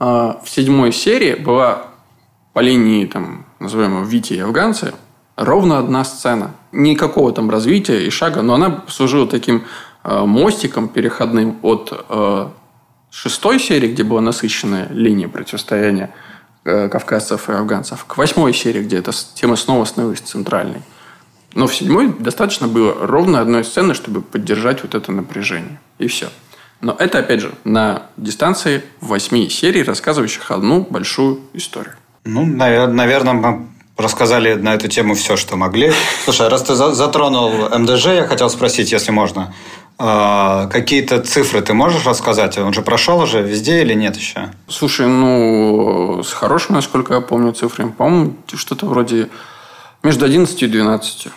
в 0.00 0.44
седьмой 0.46 0.92
серии 0.92 1.34
была 1.36 1.84
по 2.52 2.58
линии, 2.58 3.06
там, 3.06 3.46
назовем 3.60 4.02
Вити 4.04 4.32
и 4.32 4.40
афганцы, 4.40 4.94
ровно 5.36 5.78
одна 5.78 6.04
сцена. 6.04 6.50
Никакого 6.72 7.32
там 7.32 7.50
развития 7.50 8.04
и 8.04 8.10
шага, 8.10 8.42
но 8.42 8.54
она 8.54 8.82
служила 8.88 9.28
таким 9.28 9.62
мостиком 10.04 10.88
переходным 10.88 11.58
от 11.62 11.92
э, 12.08 12.48
шестой 13.10 13.60
серии, 13.60 13.92
где 13.92 14.02
была 14.02 14.20
насыщенная 14.20 14.88
линия 14.90 15.28
противостояния 15.28 16.14
э, 16.64 16.88
кавказцев 16.88 17.48
и 17.48 17.52
афганцев, 17.52 18.04
к 18.06 18.16
восьмой 18.16 18.54
серии, 18.54 18.82
где 18.82 18.98
эта 18.98 19.12
тема 19.34 19.56
снова 19.56 19.84
становилась 19.84 20.20
центральной. 20.20 20.82
Но 21.54 21.66
в 21.66 21.74
седьмой 21.74 22.14
достаточно 22.18 22.66
было 22.66 22.94
ровно 23.06 23.40
одной 23.40 23.64
сцены, 23.64 23.94
чтобы 23.94 24.22
поддержать 24.22 24.82
вот 24.82 24.94
это 24.94 25.12
напряжение. 25.12 25.78
И 25.98 26.06
все. 26.06 26.28
Но 26.80 26.96
это, 26.98 27.18
опять 27.18 27.40
же, 27.40 27.52
на 27.64 28.04
дистанции 28.16 28.82
восьми 29.00 29.48
серий, 29.50 29.82
рассказывающих 29.82 30.50
одну 30.50 30.80
большую 30.80 31.40
историю. 31.52 31.94
Ну, 32.24 32.44
наверное, 32.44 33.34
мы 33.34 33.66
рассказали 33.96 34.54
на 34.54 34.74
эту 34.74 34.88
тему 34.88 35.14
все, 35.14 35.36
что 35.36 35.56
могли. 35.56 35.92
Слушай, 36.24 36.48
раз 36.48 36.62
ты 36.62 36.74
затронул 36.74 37.68
МДЖ, 37.68 38.06
я 38.06 38.26
хотел 38.26 38.48
спросить, 38.50 38.90
если 38.90 39.12
можно. 39.12 39.54
А, 39.98 40.66
какие-то 40.68 41.20
цифры 41.20 41.60
ты 41.60 41.74
можешь 41.74 42.04
рассказать? 42.04 42.58
Он 42.58 42.72
же 42.72 42.82
прошел 42.82 43.20
уже 43.20 43.42
везде 43.42 43.82
или 43.82 43.94
нет 43.94 44.16
еще? 44.16 44.50
Слушай, 44.68 45.06
ну, 45.06 46.22
с 46.24 46.32
хорошим, 46.32 46.74
насколько 46.74 47.14
я 47.14 47.20
помню, 47.20 47.52
цифрами, 47.52 47.90
по-моему, 47.90 48.36
что-то 48.54 48.86
вроде 48.86 49.28
между 50.02 50.24
11 50.24 50.62
и 50.62 50.66
12 50.66 51.28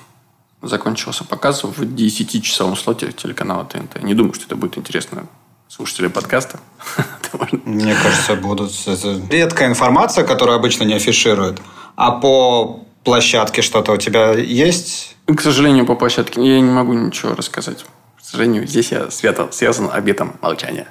закончился 0.61 1.23
показ 1.23 1.63
в 1.63 1.81
10-часовом 1.81 2.75
слоте 2.75 3.11
телеканала 3.11 3.65
ТНТ. 3.65 4.01
Не 4.01 4.13
думаю, 4.13 4.33
что 4.33 4.45
это 4.45 4.55
будет 4.55 4.77
интересно 4.77 5.27
слушателям 5.67 6.11
подкаста. 6.11 6.59
Мне 7.65 7.95
кажется, 7.95 8.35
будут... 8.35 8.71
Это 8.87 9.21
редкая 9.29 9.69
информация, 9.69 10.25
которую 10.25 10.55
обычно 10.55 10.83
не 10.83 10.93
афишируют. 10.93 11.61
А 11.95 12.11
по 12.11 12.85
площадке 13.03 13.61
что-то 13.61 13.93
у 13.93 13.97
тебя 13.97 14.33
есть? 14.33 15.15
К 15.27 15.41
сожалению, 15.41 15.85
по 15.85 15.95
площадке 15.95 16.41
я 16.41 16.59
не 16.59 16.71
могу 16.71 16.93
ничего 16.93 17.35
рассказать. 17.35 17.85
Сожалению, 18.25 18.65
здесь 18.65 18.91
я 18.91 19.11
свято 19.11 19.51
связан 19.51 19.88
обетом 19.91 20.35
молчания. 20.41 20.88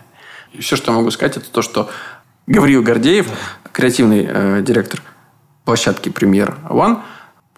И 0.53 0.61
все, 0.61 0.77
что 0.77 0.92
я 0.92 0.99
могу 0.99 1.11
сказать, 1.11 1.37
это 1.37 1.51
то, 1.51 1.62
что 1.62 1.90
Гавриил 2.47 2.81
Гордеев, 2.81 3.27
креативный 3.73 4.25
э, 4.29 4.62
директор 4.62 5.03
площадки 5.64 6.11
«Премьер 6.11 6.57
One», 6.70 7.03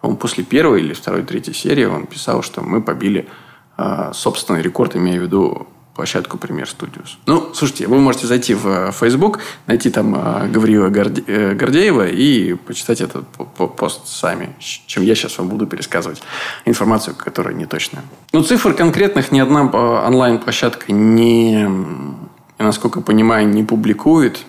по-моему, 0.00 0.16
после 0.16 0.44
первой 0.44 0.80
или 0.80 0.94
второй, 0.94 1.24
третьей 1.24 1.52
серии 1.52 1.84
он 1.84 2.06
писал, 2.06 2.42
что 2.42 2.62
мы 2.62 2.80
побили 2.80 3.28
э, 3.76 4.12
собственный 4.14 4.62
рекорд, 4.62 4.96
имея 4.96 5.20
в 5.20 5.24
виду 5.24 5.68
площадку 5.96 6.36
Премьер 6.36 6.66
Studios. 6.66 7.16
Ну, 7.26 7.54
слушайте, 7.54 7.86
вы 7.86 7.98
можете 7.98 8.26
зайти 8.26 8.54
в 8.54 8.66
э, 8.66 8.92
Facebook, 8.92 9.40
найти 9.66 9.90
там 9.90 10.14
э, 10.14 10.48
Гавриила. 10.48 10.92
Э, 11.26 11.54
Гордеева 11.54 12.06
и 12.06 12.54
почитать 12.54 13.00
этот 13.00 13.26
пост 13.76 14.06
сами, 14.06 14.54
чем 14.58 15.02
я 15.02 15.14
сейчас 15.14 15.38
вам 15.38 15.48
буду 15.48 15.66
пересказывать 15.66 16.22
информацию, 16.66 17.16
которая 17.16 17.54
не 17.54 17.64
точная. 17.64 18.02
Ну, 18.32 18.42
цифр 18.42 18.74
конкретных 18.74 19.32
ни 19.32 19.40
одна 19.40 19.62
онлайн-площадка 20.06 20.92
не, 20.92 21.68
насколько 22.58 23.00
понимаю, 23.00 23.48
не 23.48 23.64
публикует. 23.64 24.44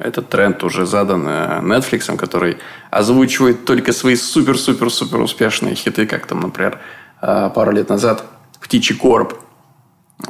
Этот 0.00 0.28
тренд 0.28 0.64
уже 0.64 0.86
задан 0.86 1.26
Netflix, 1.26 2.16
который 2.16 2.58
озвучивает 2.90 3.64
только 3.64 3.92
свои 3.92 4.16
супер-супер-супер 4.16 5.20
успешные 5.20 5.74
хиты, 5.74 6.06
как 6.06 6.26
там, 6.26 6.40
например, 6.40 6.78
пару 7.20 7.72
лет 7.72 7.88
назад 7.88 8.24
«Птичий 8.60 8.96
короб», 8.96 9.34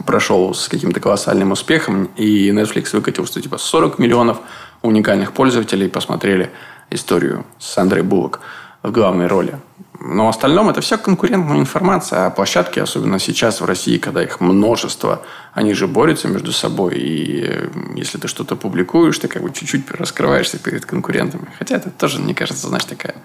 прошел 0.05 0.55
с 0.55 0.69
каким-то 0.69 1.01
колоссальным 1.01 1.53
успехом, 1.53 2.11
и 2.17 2.51
Netflix 2.51 2.91
выкатил, 2.93 3.27
что 3.27 3.41
типа 3.41 3.59
40 3.59 3.99
миллионов 3.99 4.39
уникальных 4.83 5.33
пользователей 5.33 5.89
посмотрели 5.89 6.51
историю 6.91 7.45
с 7.59 7.77
Андрей 7.79 8.03
Буллок 8.03 8.41
в 8.83 8.93
главной 8.93 9.27
роли. 9.27 9.59
Но 10.01 10.27
в 10.27 10.29
остальном 10.29 10.69
это 10.69 10.81
все 10.81 10.97
конкурентная 10.97 11.59
информация. 11.59 12.27
А 12.27 12.31
площадки, 12.31 12.79
особенно 12.79 13.19
сейчас 13.19 13.61
в 13.61 13.65
России, 13.65 13.99
когда 13.99 14.23
их 14.23 14.41
множество, 14.41 15.23
они 15.55 15.75
же 15.75 15.89
борются 15.89 16.29
между 16.29 16.53
собой. 16.53 16.95
И 16.97 17.45
э, 17.45 17.69
если 17.97 18.19
ты 18.19 18.29
что-то 18.29 18.55
публикуешь, 18.55 19.19
ты 19.19 19.27
как 19.27 19.43
бы 19.43 19.51
чуть-чуть 19.51 19.91
раскрываешься 19.91 20.59
перед 20.59 20.87
конкурентами. 20.87 21.49
Хотя 21.59 21.77
это 21.77 21.91
тоже, 21.91 22.21
мне 22.21 22.35
кажется, 22.35 22.69
знаешь, 22.69 22.85
такая... 22.85 23.17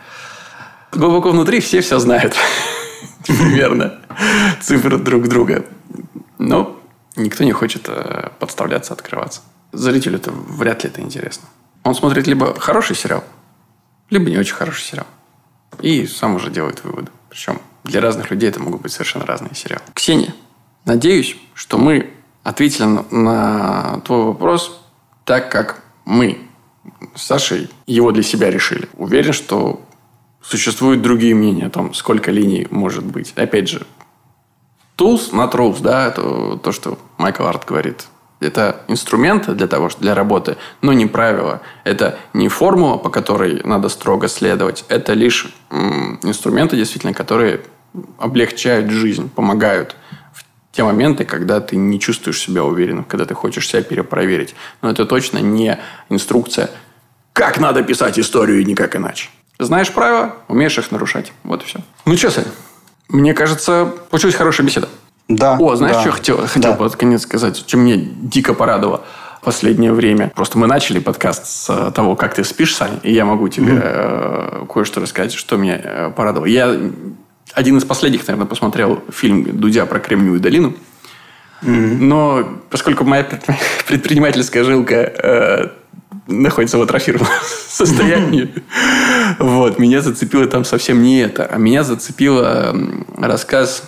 Глубоко 0.92 1.30
внутри 1.30 1.60
все 1.60 1.82
все 1.82 2.00
знают. 2.00 2.34
Примерно. 3.28 4.00
Цифры 4.60 4.98
друг 4.98 5.28
друга. 5.28 5.66
Но 6.38 6.80
никто 7.16 7.44
не 7.44 7.52
хочет 7.52 7.84
э, 7.88 8.30
подставляться, 8.40 8.94
открываться. 8.94 9.42
Зрителю 9.72 10.18
это 10.18 10.32
вряд 10.32 10.84
ли 10.84 10.90
это 10.90 11.02
интересно. 11.02 11.48
Он 11.84 11.96
смотрит 11.96 12.28
либо 12.28 12.58
хороший 12.60 12.96
сериал, 12.96 13.24
либо 14.10 14.30
не 14.30 14.38
очень 14.38 14.56
хороший 14.56 14.84
сериал. 14.84 15.08
И 15.82 16.06
сам 16.06 16.36
уже 16.36 16.52
делает 16.52 16.84
выводы. 16.84 17.12
Причем 17.30 17.60
для 17.84 18.00
разных 18.02 18.32
людей 18.32 18.50
это 18.50 18.60
могут 18.60 18.82
быть 18.82 18.92
совершенно 18.92 19.26
разные 19.26 19.56
сериалы. 19.56 19.84
Ксения, 19.94 20.34
надеюсь, 20.86 21.36
что 21.54 21.78
мы 21.78 22.14
ответили 22.44 22.86
на 23.12 24.00
твой 24.06 24.26
вопрос 24.26 24.80
так, 25.26 25.52
как 25.52 25.84
мы 26.06 26.40
с 27.16 27.24
Сашей 27.24 27.70
его 27.88 28.12
для 28.12 28.24
себя 28.24 28.50
решили. 28.50 28.88
Уверен, 28.94 29.34
что 29.34 29.82
существуют 30.42 31.02
другие 31.02 31.34
мнения 31.34 31.68
о 31.68 31.70
том, 31.70 31.94
сколько 31.94 32.32
линий 32.32 32.68
может 32.70 33.06
быть. 33.06 33.34
Опять 33.36 33.70
же, 33.70 33.86
Tools, 35.04 35.34
not 35.34 35.52
rules, 35.52 35.82
да, 35.82 36.08
это 36.08 36.58
то, 36.64 36.72
что 36.72 36.98
Майкл 37.18 37.46
Арт 37.46 37.66
говорит. 37.66 38.06
Это 38.40 38.84
инструменты 38.88 39.54
для 39.54 39.68
того, 39.68 39.90
для 40.00 40.16
работы, 40.16 40.56
но 40.82 40.94
не 40.94 41.06
правила. 41.06 41.62
Это 41.84 42.18
не 42.34 42.48
формула, 42.48 42.96
по 42.98 43.10
которой 43.10 43.62
надо 43.66 43.90
строго 43.90 44.30
следовать. 44.30 44.86
Это 44.88 45.12
лишь 45.12 45.54
инструменты, 46.22 46.78
действительно, 46.78 47.14
которые 47.14 47.62
облегчают 48.18 48.92
жизнь, 48.92 49.30
помогают 49.30 49.98
в 50.34 50.46
те 50.72 50.86
моменты, 50.86 51.26
когда 51.26 51.60
ты 51.60 51.76
не 51.76 52.00
чувствуешь 52.00 52.40
себя 52.40 52.64
уверенным, 52.64 53.04
когда 53.04 53.26
ты 53.26 53.34
хочешь 53.34 53.68
себя 53.68 53.84
перепроверить. 53.84 54.56
Но 54.82 54.90
это 54.90 55.06
точно 55.06 55.40
не 55.40 55.78
инструкция, 56.08 56.70
как 57.34 57.60
надо 57.60 57.84
писать 57.84 58.18
историю 58.18 58.62
и 58.62 58.66
никак 58.66 58.96
иначе. 58.96 59.30
Знаешь 59.60 59.92
правила, 59.92 60.38
умеешь 60.48 60.78
их 60.78 60.92
нарушать. 60.92 61.34
Вот 61.44 61.62
и 61.64 61.66
все. 61.66 61.80
Ну 62.06 62.16
что, 62.16 62.32
Сань, 62.32 62.46
мне 63.10 63.34
кажется, 63.34 63.92
получилась 64.10 64.36
хорошая 64.36 64.66
беседа. 64.66 64.90
Да. 65.28 65.58
О, 65.60 65.76
знаешь, 65.76 65.96
да. 65.96 66.02
что 66.02 66.12
хотел, 66.12 66.38
хотел 66.48 66.72
да. 66.72 66.78
под 66.78 66.96
конец 66.96 67.22
сказать, 67.22 67.58
что 67.58 67.78
мне 67.78 67.98
дико 67.98 68.54
порадовало 68.54 69.02
последнее 69.44 69.94
время. 69.94 70.32
Просто 70.36 70.58
мы 70.58 70.68
начали 70.68 71.00
подкаст 71.00 71.46
с 71.46 71.92
того, 71.92 72.16
как 72.16 72.34
ты 72.34 72.44
спишь, 72.44 72.76
Саня, 72.76 73.00
и 73.04 73.14
я 73.14 73.26
могу 73.26 73.50
тебе 73.50 73.74
mm-hmm. 73.74 74.68
кое-что 74.74 75.02
рассказать, 75.02 75.34
что 75.34 75.58
меня 75.58 75.80
э, 75.84 76.12
порадовало. 76.16 76.48
Я 76.48 76.76
один 77.54 77.78
из 77.78 77.84
последних, 77.84 78.26
наверное, 78.28 78.48
посмотрел 78.48 79.04
фильм 79.12 79.44
Дудя 79.60 79.86
про 79.86 80.00
Кремниевую 80.00 80.40
долину. 80.40 80.74
Mm-hmm. 81.62 81.98
Но 82.00 82.50
поскольку 82.70 83.04
моя 83.04 83.28
предпринимательская 83.88 84.64
жилка 84.64 84.96
э, 84.96 85.68
находится 86.28 86.78
в 86.78 86.82
атрофированном 86.82 87.34
состоянии. 87.70 88.54
Вот. 89.40 89.80
Меня 89.80 90.02
зацепило 90.02 90.46
там 90.48 90.66
совсем 90.66 91.02
не 91.02 91.22
это. 91.22 91.46
А 91.46 91.58
меня 91.58 91.84
зацепило 91.84 92.76
рассказ 93.18 93.84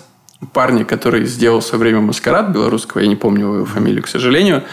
парня, 0.53 0.85
который 0.85 1.25
сделал 1.25 1.59
в 1.59 1.65
свое 1.65 1.81
время 1.81 2.01
маскарад 2.01 2.49
белорусского, 2.49 3.01
я 3.01 3.07
не 3.07 3.15
помню 3.15 3.53
его 3.53 3.65
фамилию, 3.65 4.03
к 4.03 4.07
сожалению, 4.07 4.63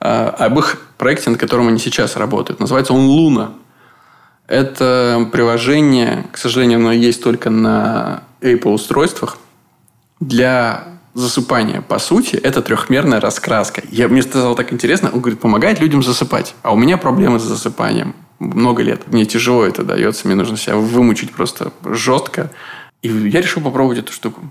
а, 0.00 0.28
об 0.30 0.58
их 0.58 0.80
проекте, 0.98 1.30
над 1.30 1.38
которым 1.38 1.68
они 1.68 1.78
сейчас 1.78 2.16
работают. 2.16 2.60
Называется 2.60 2.92
он 2.92 3.06
«Луна». 3.06 3.52
Это 4.46 5.28
приложение, 5.30 6.26
к 6.32 6.36
сожалению, 6.36 6.78
оно 6.78 6.92
есть 6.92 7.22
только 7.22 7.50
на 7.50 8.24
Apple 8.40 8.72
устройствах 8.72 9.38
для 10.18 10.84
засыпания. 11.14 11.80
По 11.80 11.98
сути, 11.98 12.36
это 12.36 12.62
трехмерная 12.62 13.20
раскраска. 13.20 13.82
Я, 13.90 14.08
мне 14.08 14.22
стало 14.22 14.54
так 14.54 14.72
интересно. 14.72 15.10
Он 15.12 15.20
говорит, 15.20 15.40
помогает 15.40 15.80
людям 15.80 16.02
засыпать. 16.02 16.54
А 16.62 16.72
у 16.72 16.76
меня 16.76 16.96
проблемы 16.96 17.38
с 17.38 17.42
засыпанием. 17.42 18.14
Много 18.38 18.82
лет. 18.82 19.08
Мне 19.08 19.26
тяжело 19.26 19.64
это 19.64 19.82
дается. 19.82 20.26
Мне 20.26 20.36
нужно 20.36 20.56
себя 20.56 20.76
вымучить 20.76 21.32
просто 21.32 21.72
жестко. 21.84 22.50
И 23.02 23.08
я 23.08 23.40
решил 23.40 23.62
попробовать 23.62 23.98
эту 23.98 24.12
штуку. 24.12 24.42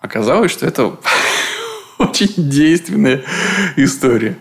Оказалось, 0.00 0.50
что 0.50 0.66
это 0.66 0.96
очень 1.98 2.32
действенная 2.36 3.22
история. 3.76 4.36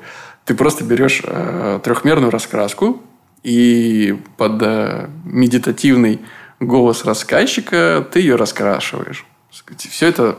Ты 0.45 0.55
просто 0.55 0.83
берешь 0.83 1.21
э, 1.23 1.79
трехмерную 1.83 2.31
раскраску 2.31 3.01
и 3.43 4.19
под 4.37 4.61
э, 4.61 5.09
медитативный 5.25 6.21
голос 6.59 7.05
рассказчика 7.05 8.07
ты 8.11 8.19
ее 8.21 8.35
раскрашиваешь. 8.35 9.25
Все 9.77 10.07
это 10.07 10.37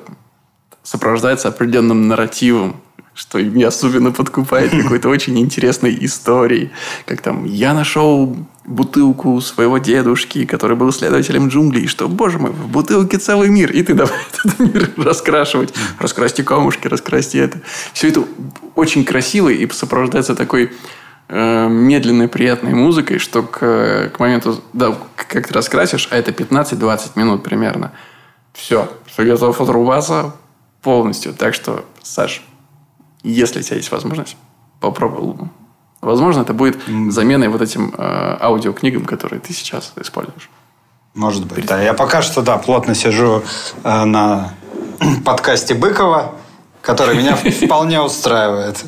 сопровождается 0.89 1.49
определенным 1.49 2.09
нарративом, 2.09 2.81
что 3.13 3.43
меня 3.43 3.69
особенно 3.69 4.11
подкупает 4.11 4.71
какой-то 4.83 5.11
очень 5.11 5.39
интересной 5.39 5.97
историей. 6.01 6.71
Как 7.05 7.21
там, 7.21 7.45
я 7.45 7.75
нашел 7.75 8.35
бутылку 8.65 9.39
своего 9.43 9.77
дедушки, 9.77 10.47
который 10.47 10.77
был 10.77 10.91
следователем 10.93 11.49
джунглей, 11.49 11.89
что, 11.89 12.09
боже 12.09 12.39
мой, 12.39 12.53
в 12.53 12.69
бутылке 12.69 13.19
целый 13.19 13.51
мир. 13.51 13.71
И 13.71 13.83
ты 13.83 13.93
давай 13.93 14.19
этот 14.45 14.59
мир 14.61 14.91
раскрашивать. 14.97 15.75
Раскрасьте 15.99 16.43
камушки, 16.43 16.89
раскрасьте 16.89 17.41
это. 17.41 17.61
Все 17.93 18.09
это 18.09 18.25
очень 18.75 19.05
красиво 19.05 19.51
и 19.51 19.69
сопровождается 19.71 20.35
такой 20.35 20.73
э, 21.29 21.69
медленной, 21.69 22.29
приятной 22.29 22.73
музыкой, 22.73 23.19
что 23.19 23.43
к, 23.43 24.11
к 24.15 24.19
моменту, 24.19 24.63
да, 24.73 24.97
как 25.17 25.49
ты 25.49 25.53
раскрасишь, 25.53 26.09
а 26.11 26.17
это 26.17 26.31
15-20 26.31 27.11
минут 27.17 27.43
примерно, 27.43 27.93
все, 28.55 28.91
все 29.07 29.25
готов 29.25 29.61
отрубаться 29.61 30.33
полностью. 30.83 31.35
Так 31.35 31.55
что, 31.55 31.85
Саш, 32.03 32.43
если 33.23 33.61
у 33.61 33.63
тебя 33.63 33.77
есть 33.77 33.91
возможность, 33.91 34.37
попробуй 34.81 35.21
Луну. 35.21 35.49
Возможно, 36.01 36.43
это 36.43 36.55
будет 36.55 36.79
заменой 37.09 37.49
вот 37.49 37.61
этим 37.61 37.93
э, 37.97 38.37
аудиокнигам, 38.41 39.05
которые 39.05 39.41
ты 39.41 39.53
сейчас 39.53 39.93
используешь. 39.97 40.49
Может 41.15 41.47
быть, 41.47 41.67
да. 41.67 41.83
Я 41.83 41.95
пока 41.95 42.23
что, 42.23 42.43
да, 42.43 42.57
плотно 42.59 42.95
сижу 42.95 43.43
э, 43.83 44.05
на 44.05 44.55
подкасте 45.25 45.75
Быкова, 45.75 46.35
который 46.83 47.17
меня 47.17 47.37
вполне 47.67 48.01
устраивает. 48.01 48.85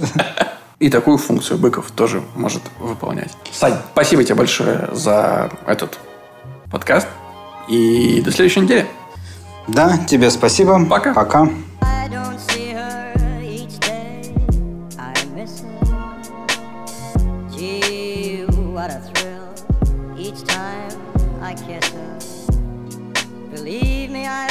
И 0.78 0.88
такую 0.88 1.18
функцию 1.18 1.58
Быков 1.58 1.90
тоже 1.90 2.22
может 2.36 2.62
выполнять. 2.78 3.32
Сань, 3.52 3.76
спасибо 3.92 4.22
тебе 4.22 4.36
большое 4.36 4.88
за 4.92 5.50
этот 5.66 5.98
подкаст. 6.70 7.08
И 7.68 8.22
до 8.24 8.30
следующей 8.30 8.60
недели. 8.60 8.86
Да, 9.68 9.98
тебе 10.08 10.30
спасибо. 10.30 10.84
Пока. 10.86 11.12
Пока. 11.12 11.48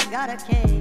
Got 0.09 0.29
a 0.29 0.37
case. 0.37 0.78